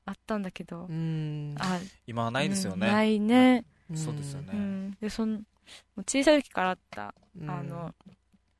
[0.07, 1.55] あったんだけど、うん。
[1.59, 2.87] あ今はないですよね。
[2.87, 4.51] うんないね、そうですよね。
[4.53, 5.43] うん、でそのも
[5.99, 7.51] う小さい時からあったうん。
[7.51, 7.95] あの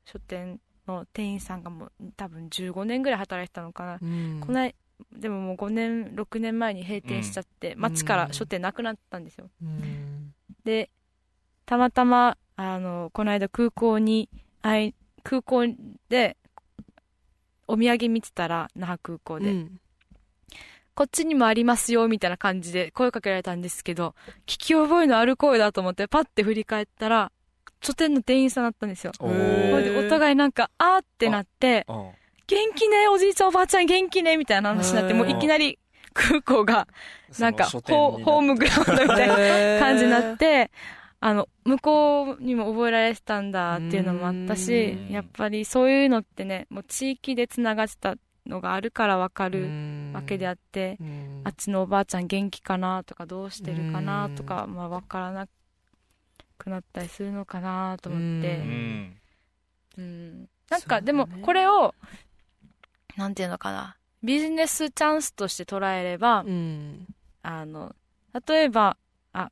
[0.05, 4.41] 書店の店員さんがもう多分15年ぐらい働いてたのかな、うん。
[4.45, 4.75] こない
[5.11, 9.49] でももう5年6年前に閉店しちゃって、町から書店なくなったんですよ。
[9.61, 10.33] うん。
[10.63, 10.89] で
[11.65, 14.29] たまたまあのこの間空港に
[14.61, 15.65] あい空港
[16.09, 16.37] で
[17.67, 19.79] お土産見てたら那覇空港で、うん。
[20.93, 27.33] こっちにもありますよみたいな感じで声かけられたんですけど聞き覚えのある声だと思ってパッて振り返ったら
[27.81, 29.11] 書店の店員さんだったんですよ。
[29.19, 32.11] お互いなんか、あーってなって、うん。
[32.47, 35.79] 元気ね、おじいちゃんおばあちゃん元気ね、みたいな話になって、もういきなり
[36.13, 36.87] 空港が、
[37.39, 40.71] なんか、ホーホームグラウンドみたいな感じになって、
[41.19, 45.11] あの、向こうにも覚えられてたんだっていうのもあったしう、ん。
[45.11, 48.15] やっぱりそういうのってね、もう地域で繋がってた
[48.45, 49.71] のがあるからわかる
[50.13, 51.41] わけであって、うん。
[51.43, 55.47] あっちのおばあちゃん元気かなとか、どうしてるかなとか、まあわからな
[56.65, 58.67] くなったりするのかなと思って、ううん。
[58.67, 59.17] ん
[59.97, 60.49] うん。
[60.69, 61.93] なんか、でも、これを、
[63.15, 67.07] なんていうのかな、ビジネスチャンスとして捉えれば、うん。
[67.43, 67.95] あの、
[68.47, 68.97] 例えば、
[69.31, 69.51] あ、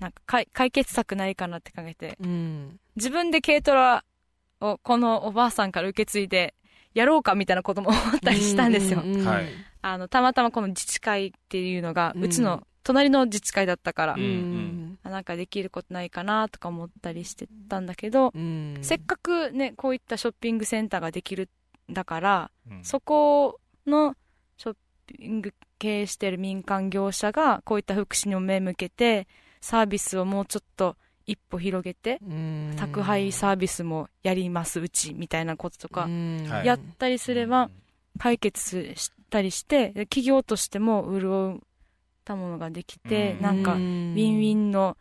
[0.00, 2.80] なんか解解決策ないかなって考えて、うん。
[2.96, 4.04] 自分で軽トラ
[4.60, 6.54] をこのおばあさんから受け継いで、
[6.94, 9.00] やろうかみたいなことも思ったりしたんですよ。
[9.00, 9.52] ううはい。
[9.82, 12.24] あの、たまたまこの自治会っていうのが、うん。
[12.24, 14.30] うちの隣の自治会だったから、うんうん。
[14.30, 18.78] あなんかできることないかなとか思ったりしてたんだけど、うん。
[18.82, 21.48] せっかくね、こういったショッピングセンターができる
[21.90, 22.84] んだから、うん。
[22.84, 24.14] そこの
[24.56, 24.76] ショッ
[25.06, 29.28] ピング経営してる民間業者がこういった福祉にも目向けて
[29.60, 30.96] サービスをもうちょっと
[31.26, 32.74] 一歩広げてうん。
[32.76, 36.08] 宅配サービスもやりますうちみたいなこととか
[36.64, 37.70] やったりすれば
[38.18, 41.62] 解決したりしてで企業としても潤
[42.26, 43.42] ったものができてうん。
[43.42, 44.96] なんかウウィンウィンの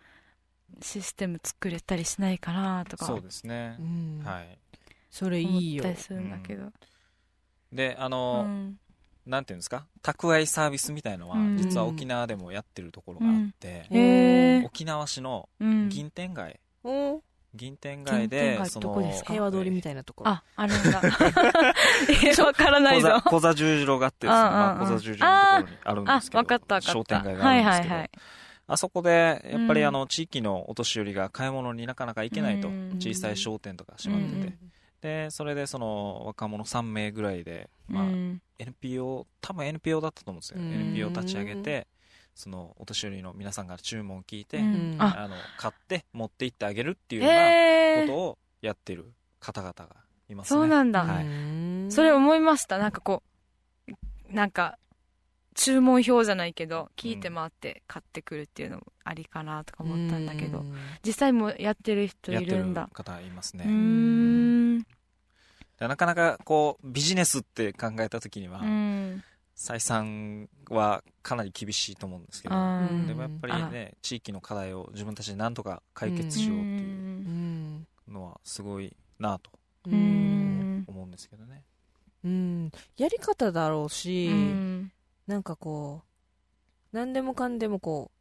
[0.82, 3.05] システム作れたりしないかなとか。
[3.07, 3.78] そうですね。
[3.80, 4.21] うん。
[4.23, 4.57] はい。
[5.09, 6.71] それい思いよったりするんだけど。
[7.73, 8.78] であうのん。
[9.26, 9.86] なんていうんですか？
[10.03, 11.57] 宅配サービスみたいのはうん。
[11.57, 15.89] 実は沖縄でもやってるところがあって沖縄市のうん。
[15.89, 17.21] 銀天街お
[17.56, 21.01] 銀天街で街その平和通りみたいなところあ、あるんだ。
[22.24, 23.22] えわからないぞ。
[23.26, 26.91] 小座十字路があってですね、まあ、小座十字路のところにあるんあです、けど、わかったわかった。
[26.93, 28.12] 商店街があはいるんですけど、はいはい。
[28.68, 38.41] あそこで、やっぱりうんあの、地域のお年寄りが買い物になかなか行けないと、うん小さい商店とか閉まってて、うんで、それでその若者3名ぐらいで、まあ、うん。
[38.58, 40.60] NPO、多分 NPO だったと思うんですよ。
[40.60, 41.88] うん NPO 立ち上げて、
[42.36, 47.31] そのお年寄りの皆さんから注文を聞いて、うんあの、買って持って行ってあげるっていうよう
[48.07, 49.88] なことをやってる方々が
[50.29, 50.59] いますね。
[50.59, 51.03] そうなんだ。
[51.03, 52.77] はいうんそれ思いました。
[52.77, 53.21] なんかこ
[53.88, 54.77] う、なんか、
[55.53, 60.75] 注文表じゃないけど、聞いて回って買ってくるっていうのもありかなとか思ったんだけど、うん
[61.05, 62.89] 実際もやってる人やってるいるんだ。
[62.91, 63.65] 方いますうね。
[63.65, 64.79] ーん。
[64.79, 69.23] でなかなかこうビジネスって考えた時には、うん。
[69.56, 72.56] 採算はかなり厳しいと思うんですけど、
[73.08, 79.49] でもやっぱりね地域の課題を自分たちで何とか解決しようっていううんのはすごいなと
[79.86, 80.84] うーん。
[80.88, 81.64] 思うんですけどね、
[82.24, 82.72] うん。
[82.97, 84.91] やり方だろううし、ん。
[85.26, 86.03] なんかこ
[86.93, 88.16] う何でもかんでもこう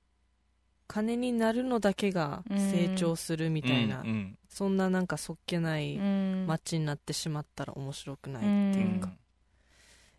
[0.86, 6.46] 金になるのだけが成長するみたいな、うんうんそんななんかそっけないうん。
[6.46, 9.00] 街になってしまったら面白くないってういうん。
[9.00, 9.10] か、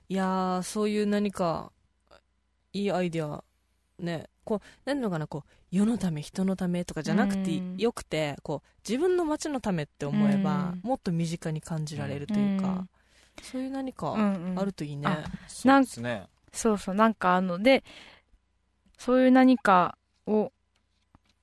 [0.09, 1.71] いやーそういう何か
[2.73, 3.43] いいアイデア
[3.99, 7.77] ねこう何のかなこう世のため人のためとかじゃなくてうん。
[7.77, 10.81] よくてこう自分の街のためって思えばうん。
[10.83, 12.89] もっと身近に感じられるというか、うん。
[13.41, 14.15] そういう何か
[14.55, 16.27] あるといいね、あそうですね。
[16.53, 17.83] そうそう、なんかあの、で、
[18.97, 20.51] そういう何かを、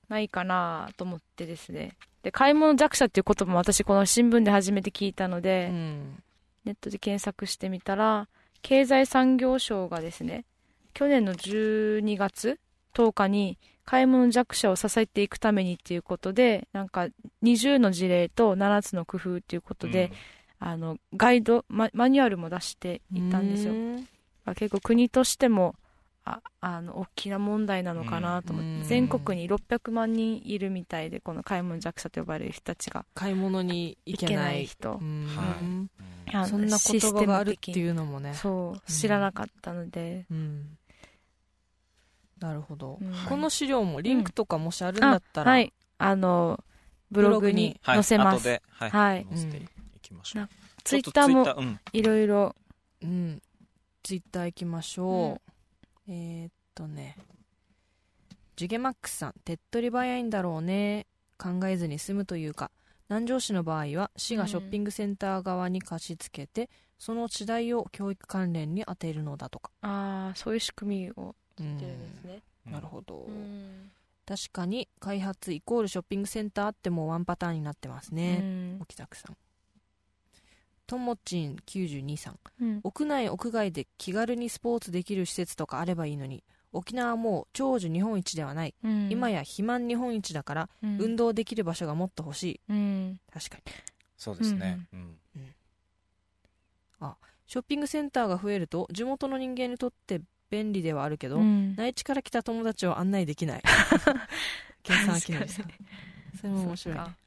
[0.09, 1.95] ないかなと思ってですね。
[2.23, 6.23] で、買い物弱者っていう言葉も私この新聞で初めて聞いたので、うん。
[6.65, 8.27] ネットで検索してみたら、
[8.63, 10.45] 経済産業省がですね、
[10.93, 12.59] 去年の12月
[12.95, 17.07] 10日に、買い物弱者を支えていくためにっていうことで、なんか
[17.43, 20.11] 20の事例と7つの工夫っていうことで、
[20.59, 23.73] あの、ガイドマ、マニュアルも出していたんですよ。
[24.55, 25.75] 結構国としても
[26.25, 28.83] ああの大きな問題なのかなと思って、うん。
[28.83, 33.05] 全国に600万人いるみたいでこの買い物弱者と呼ばれる人たちが。
[33.13, 34.93] 買い物に行けなないい人。
[34.93, 35.27] うん。
[36.27, 36.47] はい。
[36.47, 38.33] そんな言葉があるっていうのもね。
[38.35, 38.91] そう。
[38.91, 40.77] 知らなかったので、うん。
[42.39, 43.13] なるほど、うん。
[43.29, 45.73] この資料もリンクとかもしあるんだったら、はい。
[45.97, 46.63] あの
[47.11, 48.89] ブログにはい、載せます、後で、はい。
[48.89, 49.27] はい。
[49.29, 49.61] 載せてい
[50.01, 50.49] きましょう、な
[50.83, 52.55] ツイッターもいろいろ。
[53.01, 53.41] うん、
[54.01, 55.51] ツイッター行きましょう、
[56.07, 57.17] えー、っとね。
[58.55, 59.33] ジュゲマックスさん。
[59.45, 61.07] 手っ取り早いんだろうね。
[61.37, 62.71] 考えずに済むというか。
[63.09, 73.91] 南城市の場合は市がショッピングセンター側に貸し付けて、その地代を教育関連に充てるのだとか、ああそういう仕組みをうんしてるんですね、なるほど、うん。
[74.25, 78.77] 確かに開発イコールショッピングセンターってもうワンパターンになってますね、うん。
[78.81, 79.37] 沖作さん
[80.87, 82.39] ともちん92さん。
[82.61, 82.79] うん。
[82.83, 86.43] 屋内屋外で気軽にスポーツできる施設とかあればいいのに。
[86.71, 89.09] 沖縄はもう長寿日本一ではない、うん。
[89.11, 90.97] 今や肥満日本一だから、うん。
[90.99, 92.61] 運動できる場所がもっと欲しい。
[92.69, 93.19] うん。
[93.31, 93.63] 確かに。
[94.17, 95.17] そうですね、うん。
[97.53, 101.75] ショッピングセンターが増えると地元の人間にとって便利ではあるけど、うん。
[101.75, 103.61] 内地から来た友達を案内できない。
[104.81, 105.71] 計算機能さん
[106.35, 107.03] それも面白いね。
[107.05, 107.22] うん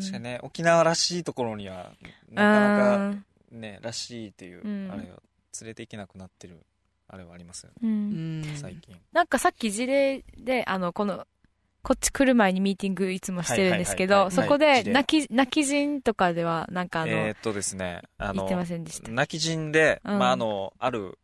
[0.00, 1.92] 確かにね沖縄らしいところには
[2.30, 3.14] なかなか
[3.50, 4.90] ねらしいっていう、うん。
[4.92, 5.20] あれが
[5.60, 6.64] 連れていけなくなってる
[7.08, 7.90] あれはありますよね、うん。
[7.90, 7.94] う
[8.52, 8.56] ん。
[8.56, 8.94] 最近。
[9.12, 11.26] なんかさっき事例であのこの
[11.82, 19.10] こっち来る前にミーティングいつもしてるんですけどそこで泣き泣き人とかではなんかあの、えーっとですねあのせんでした？
[19.10, 20.18] 泣き人で、うん。
[20.18, 21.18] まあ、あのある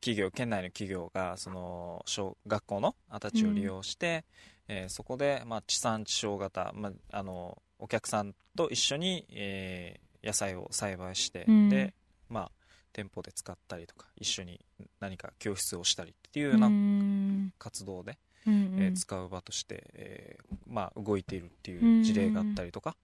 [0.00, 4.24] 企業県内の企業がその小学校の跡地を利用して、
[4.68, 11.68] えーそこで、まあ、地産地消型、まあ、あのお客さんと一緒に、えー野菜を栽培して、うん。
[11.68, 11.94] で、
[12.28, 12.50] まあ、
[12.92, 14.60] 店舗で使ったりとか一緒に
[14.98, 17.52] 何か教室をしたりっていうようなうん。
[17.56, 22.96] 活動で、うんえー使う場として、えーまあ、動いているっていう事例があったりとか、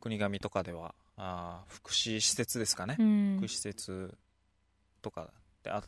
[0.00, 3.36] 国頭とかではあー福祉施設ですかね、うん。
[3.38, 4.18] 福祉施設
[5.00, 5.30] とか
[5.62, 5.82] であ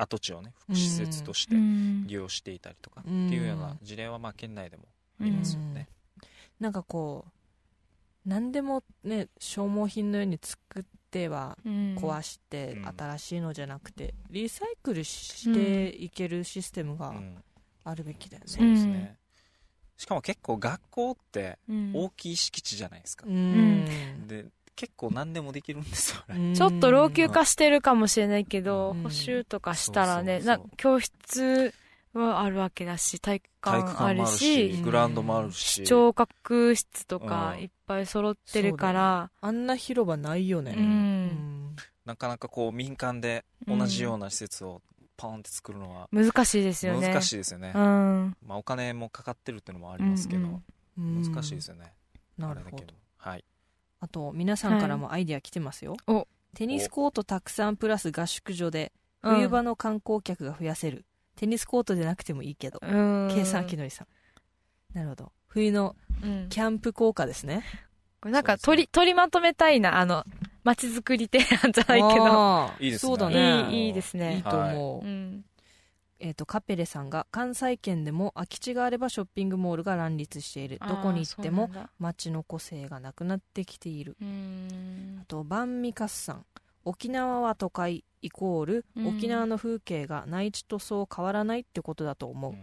[0.00, 2.06] 跡地をね福祉施設としてうん。
[2.06, 4.84] 利用していたりとかってうんいうような事例はまあ県内でも
[5.20, 5.88] ありますよね。
[6.58, 7.30] なんかこう
[8.28, 17.42] 何でもね消耗品のように作ってはうん壊してうん新しいのじゃなくてリサイクルしていけるシステムがうん
[17.84, 19.16] あるべきだよそうねですね、
[19.96, 23.86] しかも結構学校ってうん大きい敷地じゃないですか、うん
[24.26, 24.46] で
[24.80, 29.02] 結構何でもできるんですよちょっと老朽化してるかもしれないけど、うん。
[29.02, 30.64] 補修とかしたらね、そうそうそう。
[30.68, 31.74] な教室
[32.14, 35.84] はあるわけだし、体育館ある館もあるし、しグラウンドもあるし。
[35.84, 37.62] 聴覚室とかうん。
[37.64, 40.74] いっぱい揃ってるから、あんな広場ないよね。
[42.06, 44.80] なかなかこう民間で同じような施設を
[45.18, 47.06] ポンって作るのは難しいですよね。
[47.06, 48.36] 難しいですよね、うん。
[48.46, 50.54] まあ、お金もかかってるっていうのもありますけど、うん。
[50.54, 50.60] うん
[51.22, 51.92] 難しいですよね、
[52.38, 52.94] なるほどあれだけど。
[53.18, 53.44] はい
[54.00, 56.26] あと皆さんからもアイディア来てますよ、お。
[56.54, 58.92] テニスコートたくさんプラス合宿所で
[59.22, 61.04] うん冬場の観光客が増やせる、
[61.36, 63.30] テニスコートでなくてもいいけど、うん。
[63.34, 64.06] 計算機のりさん。
[64.96, 65.32] なるほど。
[65.48, 66.48] 冬のうん。
[66.48, 67.64] キャンプ効果ですね。
[68.20, 70.24] これなんか取り、取りまとめたいな、あの、
[70.64, 72.70] 街づくり提案じゃないけど。
[72.80, 73.08] いいですね。
[73.10, 73.70] そうだね。
[73.70, 74.42] いい、いいですいいね。
[74.42, 75.44] と思う、うん。
[76.20, 80.78] えっ、とカペレさんが関西圏でも空き地があればショッピングモールが乱立している。
[80.86, 84.16] どこに行っても街の個性がなくなってきている。
[84.20, 85.18] うん。
[85.22, 86.46] あとバンミカスさん
[86.84, 89.06] 沖縄は都会イコール、うん。
[89.08, 92.54] 沖縄の風景が内地とそう変わらないってことだと思う、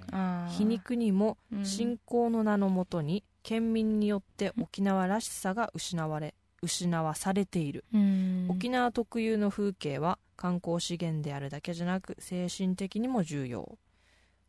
[0.49, 1.66] 皮肉にもうん。
[1.66, 8.47] 信仰の名のもとに県民によって沖縄らしさが失われ失わされている、うん。
[8.49, 13.78] 沖縄特有の風景は観光資源であるだけじゃなく精神的にも重要。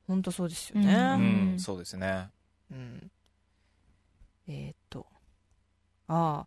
[0.07, 2.29] 本当そうですよね、ううんん、そうですね。
[2.71, 3.11] うん。
[4.47, 5.07] えーっと。
[6.07, 6.47] あ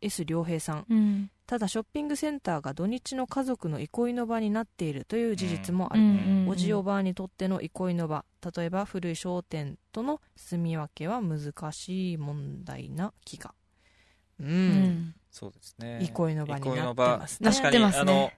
[0.00, 0.86] S 良平さん。
[0.88, 1.30] うん。
[1.46, 8.24] ただショッピングセンターが土日の家族の憩いの場になっているという事実もある、うんおじおばあにとっての憩いの場。
[8.56, 13.54] 例えば古い商店との住み分けは難しい問題な気が。
[14.40, 15.14] うん、うん。
[15.30, 15.98] そうですね。
[16.00, 17.50] 憩いの場になってますね。
[17.50, 17.50] 憩いの場。
[17.50, 18.00] な確かに、ってますね。
[18.00, 18.32] あの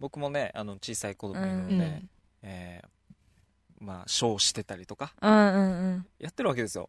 [0.00, 2.10] 僕もねあの小さい子供いるので、うん
[2.42, 2.88] えー
[3.78, 6.06] まあショーしてたりとかうんうんうん。
[6.18, 6.88] やってるわけですよ。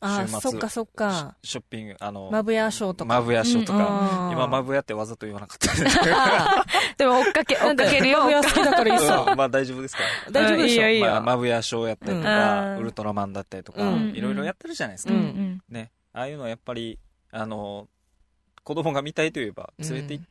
[0.00, 1.36] ああ週末そっかそっか。
[1.42, 3.14] シショッピングあのマブヤショーとか。
[3.14, 5.76] マブヤショーとうんか、あー今マブヤってわざと言わなかったん
[6.98, 8.18] でも追っかけ、追っかけるよ。
[8.18, 10.02] マブヤ好きだからいいさうんまあ大丈夫ですか？
[10.30, 12.76] 大丈夫でしょ、うんいいよまあ、マブヤショーやったりとか、うん。
[12.76, 14.10] ウルトラマンだったりとか、うん。
[14.10, 15.62] いろいろやってるじゃないですか、うんうん。
[15.70, 15.90] ね。
[16.12, 16.98] ああいうのはやっぱり
[17.30, 17.88] あの
[18.62, 20.22] 子供が見たいといえば連れて行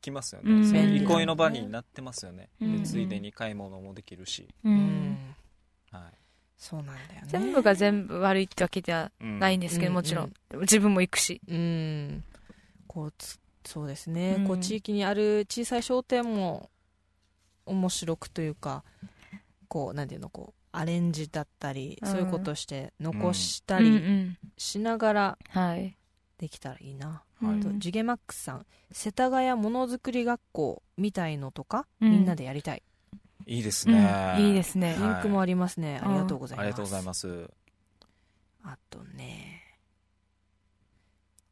[0.00, 0.66] きますよね、うん。
[0.68, 1.14] そういう便利だね。
[1.14, 2.82] 憩いの場になってますよね、うん。
[2.82, 4.72] でついでに買い物もできるし、はい。
[6.56, 7.26] そうなんだよね。
[7.26, 9.94] 全部が全部悪いってわけではうんないんですけど、うん。
[9.94, 10.32] もちろん。
[10.60, 11.40] 自分も行くし。
[11.46, 12.24] うん。
[12.86, 14.46] こうつそうですね、うん。
[14.46, 16.70] こう地域にある小さい商店も
[17.66, 18.84] 面白くというか
[19.68, 22.08] こうなんていうのこうアレンジだったり、うん。
[22.08, 24.38] そういうことして残したりん。
[24.56, 25.96] しながらはい。
[26.38, 27.60] できたらいいな、うん。
[27.60, 32.10] あとジゲマックスさん世田谷ものづくり学校みたいのとか、うん。
[32.10, 32.82] みんなでやりたい。
[33.46, 33.94] いいですうん。
[33.94, 34.50] ね、い。
[34.50, 34.96] いですね。
[34.98, 35.04] リ。
[35.04, 36.64] ンクもありますね、うんありがとうございます。
[36.64, 37.50] ありがとうございます。
[38.64, 39.62] あとね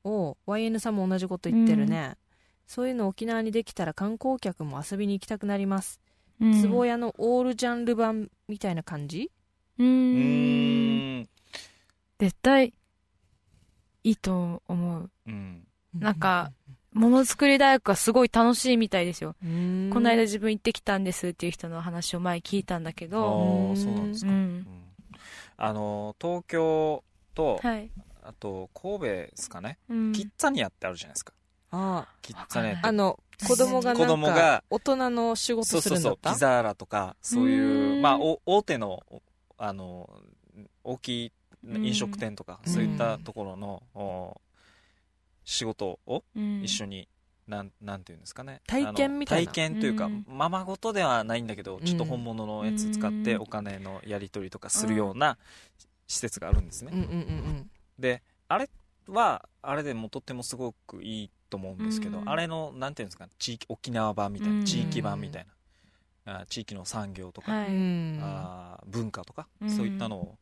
[0.02, 2.16] おう YN さんも同じこと言ってるね、
[2.66, 6.00] そういうの沖縄にできたら観光客も遊びに行きたくなります。
[6.40, 6.70] うん。
[6.70, 9.30] 壺屋のオールジャンル版みたいな感じ？
[9.78, 9.84] う。
[9.84, 11.28] ん。
[12.18, 12.74] 絶対、
[14.02, 15.10] いいと思う。
[15.26, 16.52] うんなんか
[16.92, 19.34] ものづくり大学がすごい楽しいみたいですよ。
[19.40, 19.46] こ
[20.00, 24.36] の間自分行ってきたんですっていう人の話を前聞いたんだけあど、ーそうなんですか、うん。
[24.36, 24.66] うん。
[25.56, 27.02] あの東京
[27.34, 27.90] と、はい。
[28.22, 30.12] あと神戸ですかね、うん。
[30.12, 31.32] キッザニアってあるじゃないですか。
[31.72, 32.80] あキッザニアって。
[32.84, 34.64] ああの子供が子なんか供が。
[34.70, 39.02] 大人の仕事そうそうそうするんだったピザーラとかそういうまあお大手の
[39.58, 40.08] あの
[40.84, 41.32] 大きい
[41.64, 42.72] 飲食店とか、うん。
[42.72, 44.40] そういったところの、お
[45.44, 46.60] 仕事をうん。
[46.62, 47.08] 一緒に、
[47.46, 48.62] なんなんていうんですかね。
[48.66, 49.52] 体験みたいな。
[49.52, 50.24] 体験というか、うん。
[50.26, 53.42] ままごとではないんだけど、ちょっと本物のやつ使ってうん。
[53.42, 55.36] お金のやり取りとかするような
[56.06, 58.68] 施設があるんですね、うんうんうんであれ
[59.06, 62.28] はあれでもとってもすごくいいと思うんですけど、うん。
[62.28, 64.64] あれのなんていうんですか地域沖縄版みたいな、うん。
[64.64, 65.46] 地域版みたい
[66.26, 66.40] な。
[66.40, 67.68] あ地域の産業とか、はい。
[67.68, 69.70] うんうんあー文化とか、うん。
[69.70, 70.38] そういったのを、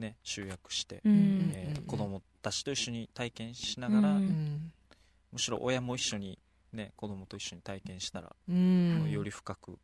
[0.00, 1.52] ね、集約して、うん。
[1.54, 4.16] えー子供たちと一緒に体験しながら、うん。
[4.16, 4.72] うん
[5.32, 6.38] むしろ親も一緒に、
[6.72, 9.10] ね、子供と一緒に体験したら、うん。
[9.10, 9.78] より深く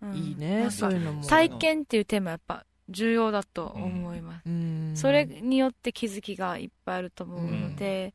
[0.00, 0.14] うん。
[0.14, 1.22] いいねそういうのも。
[1.24, 4.46] 体験っていうテーマやっぱ重要だと思います。
[4.46, 4.92] うん。
[4.94, 8.14] それによって気づきがいっぱいあると思うので、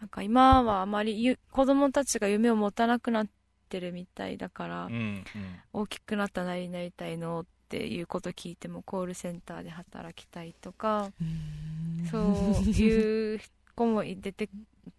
[0.00, 3.26] なんか今はあまりゆ子供たちが夢を持たなくなっ
[3.68, 5.24] てるみたいだから、うんうん。
[5.72, 12.06] 大きくなったら何になりたいのっていうこと聞いてもコールセンターで働きたいとか、うん。
[12.10, 13.40] そういう
[13.74, 14.48] 子も出て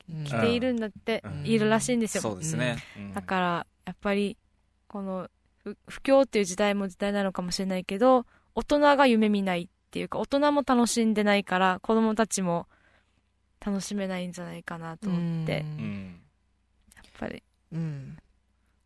[0.09, 1.45] うんきているんだって、うん。
[1.45, 2.21] いるらしいんですよ。
[2.21, 3.13] そうですね、うん。
[3.13, 4.37] だから、やっぱり、
[4.87, 5.29] この、
[5.63, 12.67] 不不況っていう時代も時代なのかもしれないけど、大人が夢見ないっていうか、大人も楽しんでないから、子供たちも
[13.65, 15.81] 楽しめないんじゃないかなと思って、う
[16.95, 18.17] やっぱり、うん。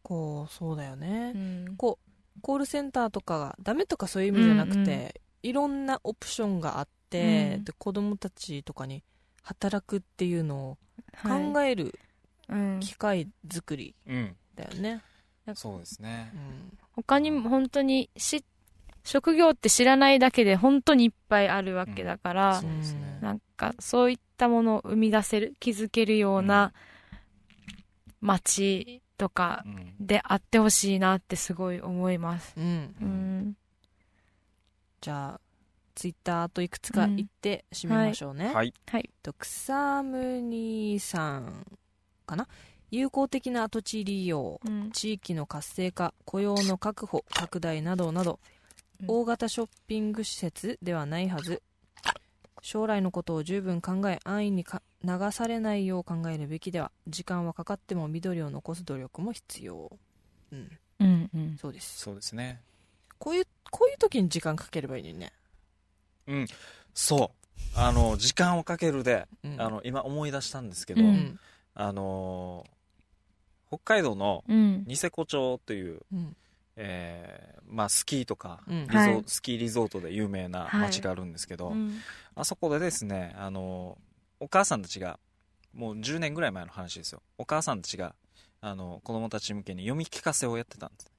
[0.04, 1.32] こうそうだよね。
[1.34, 1.76] うん。
[1.78, 2.05] こう
[2.42, 5.12] コールセンターとかがダメとかそういう意味じゃなくて、うんうん
[5.46, 7.64] いろんなオプションがあって、うん。
[7.66, 9.04] で子供たちとかに
[9.44, 10.78] 働くっていうのを
[11.14, 12.00] はい考える
[12.48, 14.36] うん、機会作りうん。
[14.56, 15.02] だよね、
[15.54, 16.32] そうですね。
[16.34, 16.78] うん。
[16.94, 18.44] 他にも本当にし、
[19.04, 23.20] 職業って知らないだけで本当にいっぱいあるわけだから、そうですね。
[23.22, 26.74] なんかそういったものを生み出せる、気づけるような
[28.22, 29.94] 街とかうん。
[30.06, 32.54] であってほしいなってすごい思います。
[32.58, 32.96] うん。
[33.02, 33.58] うん。
[35.02, 35.42] じゃあ
[35.94, 38.74] ツイッターといくつか言って締めましょうね、はい。
[38.88, 39.10] はい。
[39.24, 41.66] と草むにさん
[42.26, 42.48] かな？
[42.92, 44.92] 有効的な土地利用うん。
[44.92, 48.40] 地域の活性化雇用の確保拡大などなど、
[49.02, 49.06] うん。
[49.08, 51.62] 大型ショッピング施設ではないはず
[52.66, 59.92] 将来のことを十分考え安易にか流されないよう考えるべきでは時間はかかっても緑を残す努力も必要。
[60.52, 60.72] うん。
[61.00, 61.30] うん。
[61.32, 61.58] うん。
[61.62, 62.00] そうです。
[62.00, 62.60] そうですね。
[63.20, 65.32] こういうこういう時に時間かければいいのにね、
[66.26, 66.48] うん。
[66.96, 67.32] そ
[67.76, 67.80] う。
[67.80, 71.40] あの時間をかけるで、うん、あの今思い出したんですけど、ううんん。
[71.76, 72.76] あのー
[73.68, 74.84] 北海道のうん。
[74.88, 76.36] ニセコ町という、うん
[76.78, 78.88] えーまあ、スキーとかうん。
[78.88, 79.24] はい。
[79.26, 82.00] スキーリゾートで有名な町があるんですけど、うん。
[82.36, 83.98] あそこでですね、あの
[84.40, 85.20] お母さんたちが
[85.74, 87.22] もう10年ぐらい前の話ですよ。
[87.38, 88.16] お母さんたちが
[88.62, 91.12] あの子供たち向けに読み聞かせをやってたんです。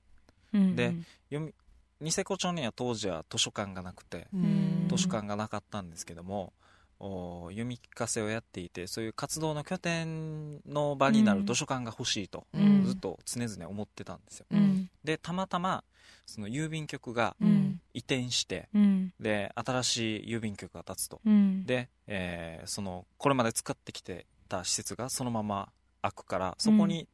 [0.54, 0.76] うん。
[0.76, 0.94] で
[1.30, 1.54] 読み
[2.00, 4.86] ニセコ町には当時は図書館がなくてうん。
[4.88, 6.65] 図書館がなかったんですけども、お
[6.98, 14.88] 読み聞かせをやっていてそういう活動の拠点の場になる図書館が欲しいと、うんずっと常々思ってたんですようん。
[15.04, 15.84] でたまたま
[16.24, 17.80] その郵便局がうん。
[17.92, 19.12] 移転してうん。
[19.20, 21.64] で新しい郵便局が建つとうん。
[21.66, 25.68] で、えーそのこれまで使ってきてた施設がそのまま
[26.02, 27.08] 開くからそこに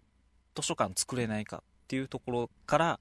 [0.54, 3.00] 図書館作れないかっていうところから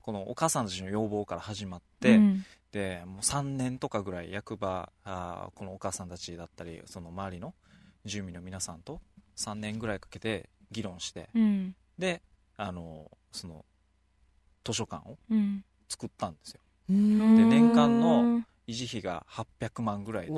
[0.00, 7.54] このお母さんたちの要望から始まって、うんでもう3年とかぐらい役場あーこのお母さんたちだったりその周りの
[8.04, 9.00] 住民の皆さんと
[9.36, 11.74] 3年ぐらいかけて議論してうん。
[11.98, 12.22] で
[12.56, 13.64] あのその
[14.64, 15.64] 図書館をうん。
[15.88, 16.60] 作ったんですよ
[16.90, 20.32] うんで年間の維持費が800万ぐらいで。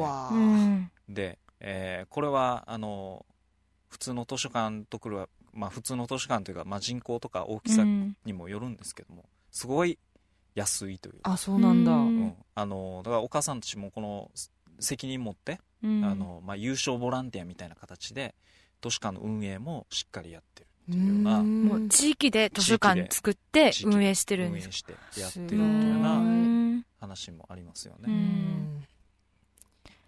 [1.08, 3.26] で、えーこれはあの
[3.88, 9.98] 普通の図書館とくるは、まあ、普通の図書館というか、まあ、人口とか大きさうんにもよるんですけどもすごい
[10.54, 12.26] 安いという、あそうなんだ、ううん。
[12.26, 14.30] んあのだからお母さんたちもこの
[14.78, 16.04] 責任持って、うん。
[16.04, 18.34] あのまあ、優勝ボランティアみたいな形で
[18.82, 28.12] 図書館の運営もしっかりやってるっていうようなもう地域で図書館作って運営してるん運です営してやってるっていいうよううなん話もありますようね。
[28.12, 28.86] ん。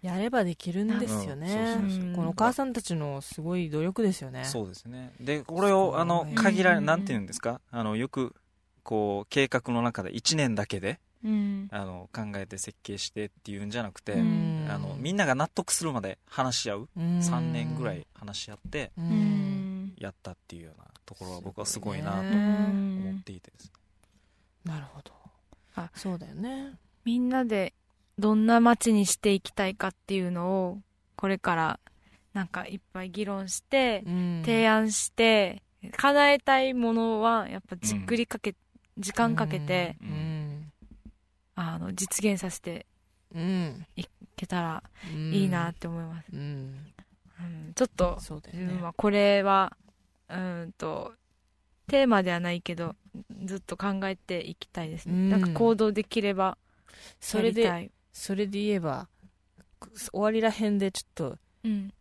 [0.01, 1.67] やればできるんですよね、うん。
[1.67, 2.15] そうそうそう。
[2.15, 4.43] このお母さんたちのすごい努力ですよね。
[4.43, 5.13] そうですね。
[5.21, 7.61] でこれをあの限られうんなんていうんですか？
[7.71, 8.35] あのよく
[8.83, 11.67] こう計画の中で1年だけでうん。
[11.71, 14.67] あの考えて設計してっていうんじゃなくて、うん。
[14.69, 17.19] あのみんなが納得するまで話し合う、うん。
[17.19, 18.91] 3年ぐらい話し合って
[19.97, 23.65] やったっていうようなところは僕はすごいなとね思っていてです。
[23.65, 23.71] ね
[24.65, 25.11] なるほど。
[25.75, 26.73] あそうだよね。
[27.05, 27.73] みんなで
[28.19, 30.81] どんな街にしていきたいかっていうのを
[31.15, 31.79] これから
[32.33, 34.03] なんかいっぱい議論して
[34.43, 38.55] 提案して叶えたいものはやっぱじっくりかけ、
[38.97, 40.09] 時間かけて、うん。
[40.09, 40.71] うん。
[41.55, 42.85] あの実現させて
[43.33, 43.85] うん。
[43.95, 45.33] いけたらうん。
[45.33, 46.39] いいなって思います、うん。
[46.39, 48.41] うんちょっとね。
[48.53, 49.75] 自分はこれは
[50.29, 51.13] うーんと
[51.87, 52.95] テーマではないけど
[53.45, 55.29] ずっと考えていきたいですね、うん。
[55.29, 56.57] なんか行動できれば
[57.19, 59.07] それでそれで言えば
[60.11, 61.93] 終わりらへんでちょっとうん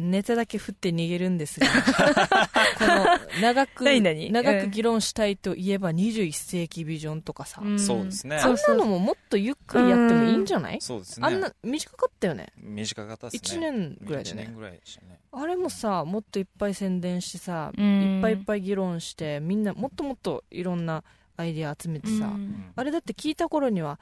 [0.00, 1.66] ネタだけ振って逃げるんですが。
[2.78, 3.06] この
[3.40, 7.78] 長く長く議論したいといえば21世紀ビジョンとかさ、うん。
[7.78, 8.36] そうですね。
[8.36, 11.26] あんなのももっとゆっくりやってもいいんじゃない、そうですね。
[11.26, 12.48] あんな短かったよね。
[12.56, 15.20] 短かったです1ね年ぐらいだよ1ね年ぐらいでしたね。
[15.32, 18.16] あれもさもっといっぱい宣伝してさ、うん。
[18.16, 21.04] いっぱいいっぱい議論してみんなもっともっといろんな
[21.36, 22.72] アイデア集めてさ、うん。
[22.74, 23.98] あれだって聞いた頃には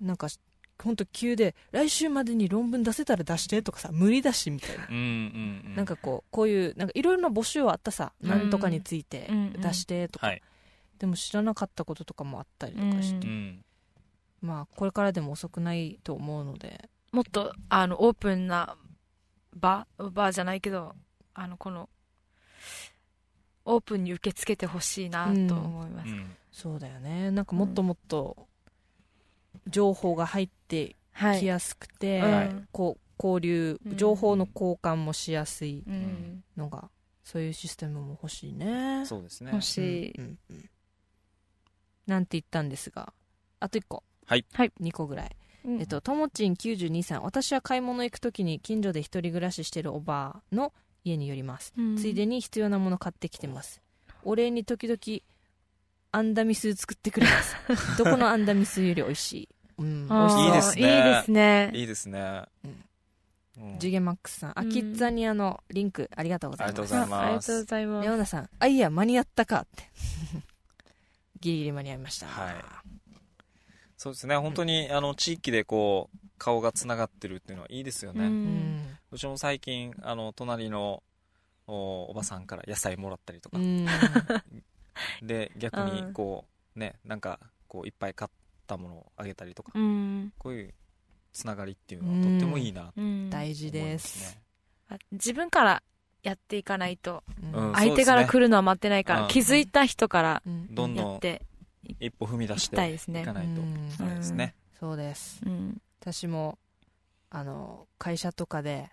[0.00, 0.28] なんか
[0.82, 5.74] ほんと急で来週までに論文出せたら出してとかさ無理だしみたいな、うんうんうん。
[5.76, 8.28] なんかこうこういうなんかいろいろな募集はあったさ、うん。
[8.28, 10.42] なんとかについてうん出してとか、はい。
[10.98, 13.64] でも知らなかったこととかもあったりとかして、うん。
[14.42, 16.88] まあこれからでも遅くないと思うので。
[17.12, 18.76] もっとあのオープンな
[19.54, 20.94] 場バーじゃないけど
[21.32, 21.88] あのこの
[23.64, 26.36] オープンに受け付けてほしいなと思います、うん。
[26.50, 27.30] そうだよね。
[27.30, 28.48] なんかもっともっと
[29.68, 31.40] 情報が入ってはい。
[31.40, 33.96] きやすくて、はいこう交流うん。
[33.96, 36.90] 情報の交換もしやすいうん、のが、
[37.22, 39.04] そういうシステムも欲しいね。
[39.06, 39.52] そうですね。
[39.52, 40.70] 欲しい、うんうんうん。
[42.06, 43.12] なんて言ったんですが
[43.60, 44.02] あと1個。
[44.26, 44.44] はい。
[44.52, 44.72] はい。
[44.80, 45.80] 2個ぐらい、うん。
[45.80, 47.22] えっとともちん92さん。
[47.22, 50.72] 私は買い物行く時に近所で一人暮らししてるおばあの
[51.04, 51.96] 家に寄ります、うん。
[51.96, 53.80] ついでに必要なもの買ってきてます。
[54.24, 54.98] お礼に時々
[56.10, 57.56] アンダミス作ってくれます。
[57.98, 59.48] どこのアンダミスより美味しい、
[59.78, 60.82] うん、いいですね。
[60.82, 61.70] いいですね。
[61.74, 62.42] いいですね。
[62.64, 62.70] うん。
[62.70, 62.70] う
[63.76, 66.80] んジュゲマックスさん、アキッザニアのリンクありがとうございます。
[66.80, 67.14] ありがとうございます。
[67.14, 69.84] あありがとうございますレオナさん、あ、いや、間に合ったかって。
[71.40, 72.26] ギリギリ間に合いました。
[72.26, 72.54] はい。
[73.96, 74.36] そうですね。
[74.36, 78.76] 本当にあの地域でこう顔がつながってるっていうのはいいですよね、ううん。
[78.76, 78.98] ん。
[79.12, 81.02] うちも最近あの隣の
[81.66, 83.58] おおばさんから野菜もらったりとか。
[83.58, 83.86] う、ん。
[85.22, 86.44] で逆にうんこ
[86.76, 88.30] うねなんかこういっぱい買っ
[88.64, 90.32] たものをあげたりとか、うん。
[90.38, 90.74] こういう
[91.32, 92.92] つながりっていうのはとってもいいな
[93.30, 93.94] 大事で。
[93.94, 94.38] ます
[95.12, 95.82] 自分から
[96.22, 97.22] やっていかないと
[97.74, 100.74] 相手から来るのは待ってないから、うん気づいた人からうん。
[100.74, 100.94] どん。
[100.94, 101.42] どんやって
[101.82, 103.60] 一歩踏み出していかないと。
[103.60, 103.96] うん。
[103.98, 105.40] ダメですね、そうです。
[105.44, 105.80] うん。
[106.00, 106.58] 私も、
[107.30, 108.90] あの、会社とかで、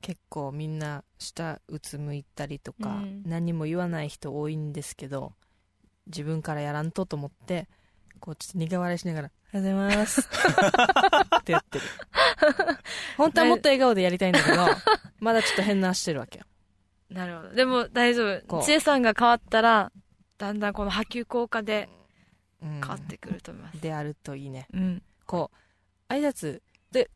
[0.00, 3.22] 結構みんな下うつむいたりとか、うん。
[3.26, 5.34] 何も言わない人多いんですけど、
[6.06, 7.68] 自分からやらんとと思って、
[8.20, 10.20] こうちょっと苦笑いしながら、おはようございます。
[11.40, 11.84] ってやってる。
[13.16, 14.66] 本当はもっと笑顔でやりたいんだけど、
[15.18, 16.44] まだちょっと変なしてるわけよ。
[17.08, 17.54] なるほど。
[17.54, 18.62] でも大丈夫。
[18.62, 19.90] 知恵さんが変わったら
[20.38, 21.88] だんだんこの波及効果で
[22.62, 22.80] うん。
[22.80, 23.80] 変わってくると思います。
[23.80, 24.68] であるといいね。
[24.72, 25.02] うん。
[25.26, 25.50] こ
[26.08, 26.60] う、挨拶、
[26.90, 27.10] で、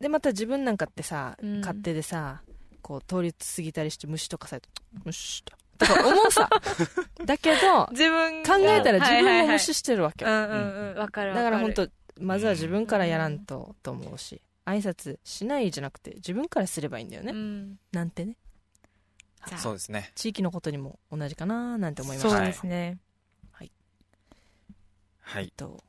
[0.00, 1.60] で、また自分なんかってさ、うん。
[1.60, 2.42] 勝手でさ、
[2.82, 4.58] こう、通り過ぎたりして虫とかさ
[5.04, 5.44] 虫
[5.78, 5.86] と。
[5.86, 6.50] とか思うさ。
[7.24, 9.60] だけど、自分考えたら自分も無はい。
[9.60, 10.24] 視してるわけ。
[10.24, 10.98] うんうんうん。
[10.98, 11.88] わかるだから本当
[12.20, 17.32] まずは自分からやらんと、と思うし、挨拶しないじゃなくて、自分からすればいいんだよね。
[17.32, 17.78] うん。
[17.92, 18.36] なんてね。
[19.56, 20.12] そうですね。
[20.14, 22.36] 地域のことにも同じかななんて思いました。
[22.36, 22.98] そうですね。
[25.28, 25.52] はい。
[25.54, 25.84] と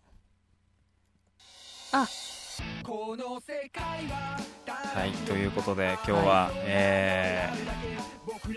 [4.96, 7.90] はいということで今日は、えー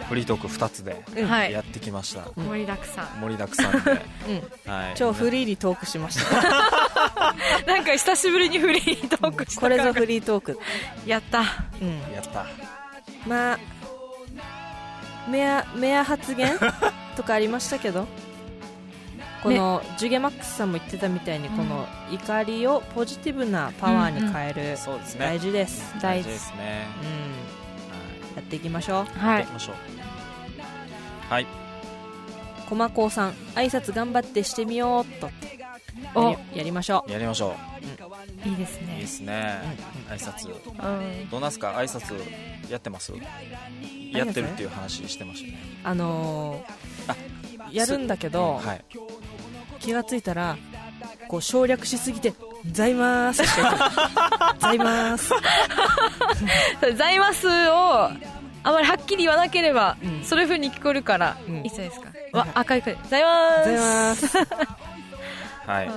[0.08, 1.04] フリートーク2つで
[1.50, 3.20] やってきました、うん盛りだくさん。
[3.20, 3.78] 盛りだくさんで、
[4.66, 4.72] うん。
[4.72, 7.34] はい、超フリーにトークしました。
[7.66, 10.58] なんか久しぶりにフリートークしたこれぞフリートーク。
[11.06, 11.40] やった。
[11.80, 11.98] うん。
[12.12, 12.46] やった。
[13.26, 13.58] まあ、
[15.28, 16.58] メア、メア発言
[17.16, 18.06] とかありましたけど、
[19.42, 25.20] この、ジュゲマックスさんも言ってたみたいに、この怒りをポジティブなパワーに変える、そうですね。
[25.20, 25.94] 大事です。
[26.00, 26.86] 大事ですね、
[28.32, 28.36] うん。
[28.36, 29.04] やっていきましょう。
[29.04, 29.74] はい、やはいっていきましょう。
[31.32, 31.46] はい。
[32.68, 35.30] コマコウさん、挨拶頑張ってしてみようっと。
[36.14, 36.36] お。
[36.54, 37.54] やりましょやりましょ
[38.44, 39.06] いいですういいでね。
[39.06, 39.62] すね、
[40.08, 40.48] 挨拶。
[40.48, 41.28] うん。
[41.30, 41.72] どうなんすか？
[41.72, 42.14] 挨拶
[42.70, 43.12] やってます？
[44.12, 45.58] やってるっていう話してましたね。
[45.84, 45.88] う。
[45.88, 46.64] あの
[47.08, 48.84] あー、やるんだけど、はい
[49.82, 50.56] 気がついたら、
[51.28, 52.32] こう省略しすぎて、
[52.70, 53.42] ざいまーす
[54.60, 55.32] ざいまーす。
[56.96, 58.10] 「ざいます」を
[58.64, 60.24] あまりはっきり言わなければ、うん。
[60.24, 61.56] そういう風に聞こえるから、うん。
[61.58, 62.94] いいじゃないですかわ赤い声。
[62.94, 63.58] ございます。
[63.58, 64.38] ございます。
[65.66, 65.90] はい。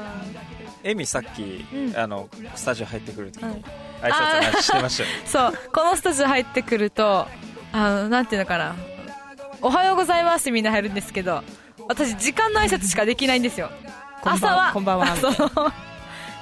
[0.84, 1.98] エミさっき、うん。
[1.98, 3.54] あのスタジオ入ってくる時はい。
[3.54, 3.64] に
[4.02, 4.12] 挨
[4.52, 5.16] 拶してましたよね。
[5.26, 5.54] そう。
[5.72, 7.28] このスタジオ入ってくると
[7.72, 8.76] あのなんていうのかな。
[9.62, 11.44] おはようございますってみんな入るんですけど
[11.88, 13.70] 私時間の挨拶しかできないんですよ。
[14.24, 14.72] 朝は。
[14.74, 15.12] こんばんは。
[15.12, 15.34] あ その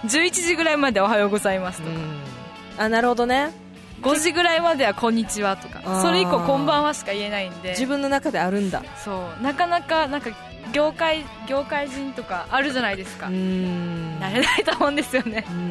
[0.05, 2.19] 11時ぐらいまでおはようございますとか、うん。
[2.77, 3.51] あなるほどね。
[4.01, 5.81] 5時ぐらいまではこんにちはとか。
[6.01, 7.69] それ以降こんばんはしか言えないんで。
[7.69, 8.83] 自分の中であるんだ。
[9.03, 9.43] そう。
[9.43, 10.29] なかなかなんか
[10.71, 15.45] 業界業界人とかあるじゃないですか、慣れないと思うんですよね。
[15.47, 15.57] うーん。
[15.59, 15.61] う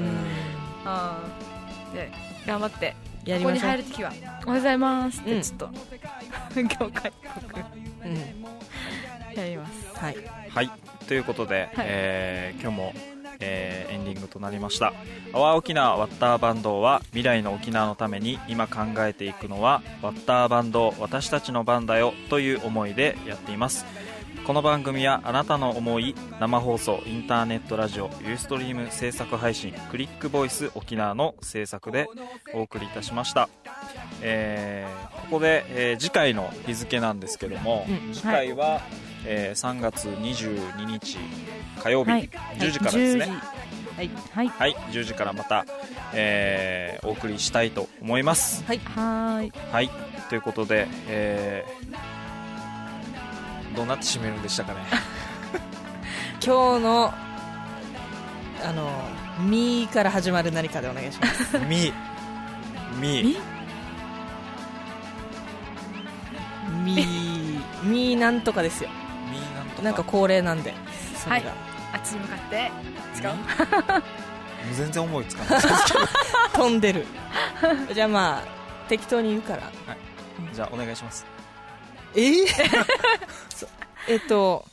[1.91, 1.95] ん。
[1.95, 2.11] で
[2.47, 2.91] 頑張って。
[2.91, 2.97] こ
[3.27, 3.69] こにやりましょう。
[3.69, 5.41] 入るときは「おはようございます」っうん。
[5.41, 5.71] てちょっと、
[6.61, 6.81] 業界
[7.11, 7.55] っぽく。
[8.05, 8.42] うん
[9.41, 9.99] やります。
[9.99, 10.17] はい。
[10.49, 10.71] はい。
[11.09, 11.87] ということで、はい。
[11.89, 12.93] えー今日も、
[13.41, 14.93] えーエンディングとなりました
[15.35, 23.85] 「アワー沖縄ワッターバンド」は未来の沖縄のために今考えていくのはワッターバンド私たちの番だよという思いでやっています
[24.47, 32.09] この番組はあなたの思い生放送インターネットラジオユーストリーム制作配信クリックボイス沖縄の制作で
[32.53, 33.49] お送りいたしました、
[34.21, 38.83] えーここで、えー次回の日付なんですけども、うん次回は、
[39.25, 41.17] えー3月22日
[41.83, 42.29] 火曜日、はい。
[42.59, 43.33] 10時からですね、
[43.97, 44.49] はいはい。
[44.49, 45.65] はい、10時からまた、
[46.13, 48.63] えーお送りしたいと思います。
[48.65, 49.53] はーい。
[49.71, 49.91] はい、
[50.29, 52.22] ということで、えー
[53.75, 54.81] どうなって締めるんでしたかね。
[56.45, 57.15] 今日の
[58.65, 58.91] あの
[59.49, 61.59] 「み」から始まる何かでお願いします。
[61.67, 61.93] み、
[63.01, 63.23] み、
[66.85, 67.07] 「み」
[67.83, 68.91] 「み」なんとかですよ。
[69.31, 69.83] みなんとか。
[69.83, 70.75] なんか恒例なんで
[71.17, 71.53] それが、
[71.93, 72.57] あっちに向かって。
[72.57, 73.33] 違う
[74.69, 74.75] み？
[74.75, 75.63] 全然思いつかない。
[76.53, 77.07] 飛んでる。
[77.93, 79.63] じゃあまあ適当に言うから。
[80.53, 81.32] じゃあお願いします。
[82.15, 82.47] えー、
[84.09, 84.65] えっと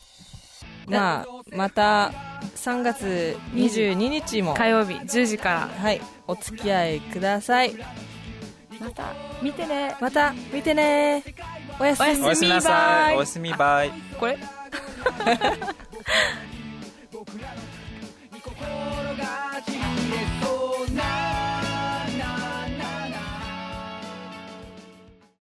[0.88, 1.26] まあ
[1.56, 2.12] また
[2.56, 5.70] 3月22日も火曜日10時から。
[5.82, 7.74] はいお付き合いください。
[8.80, 9.96] また見てね。
[10.00, 11.24] また見てね。
[11.80, 12.10] おやすみ。
[12.24, 12.52] おやすみ。
[12.62, 13.16] バイ。
[13.16, 13.92] おやすみバイ。
[14.20, 14.38] これ？
[18.44, 18.68] 心
[19.18, 19.62] が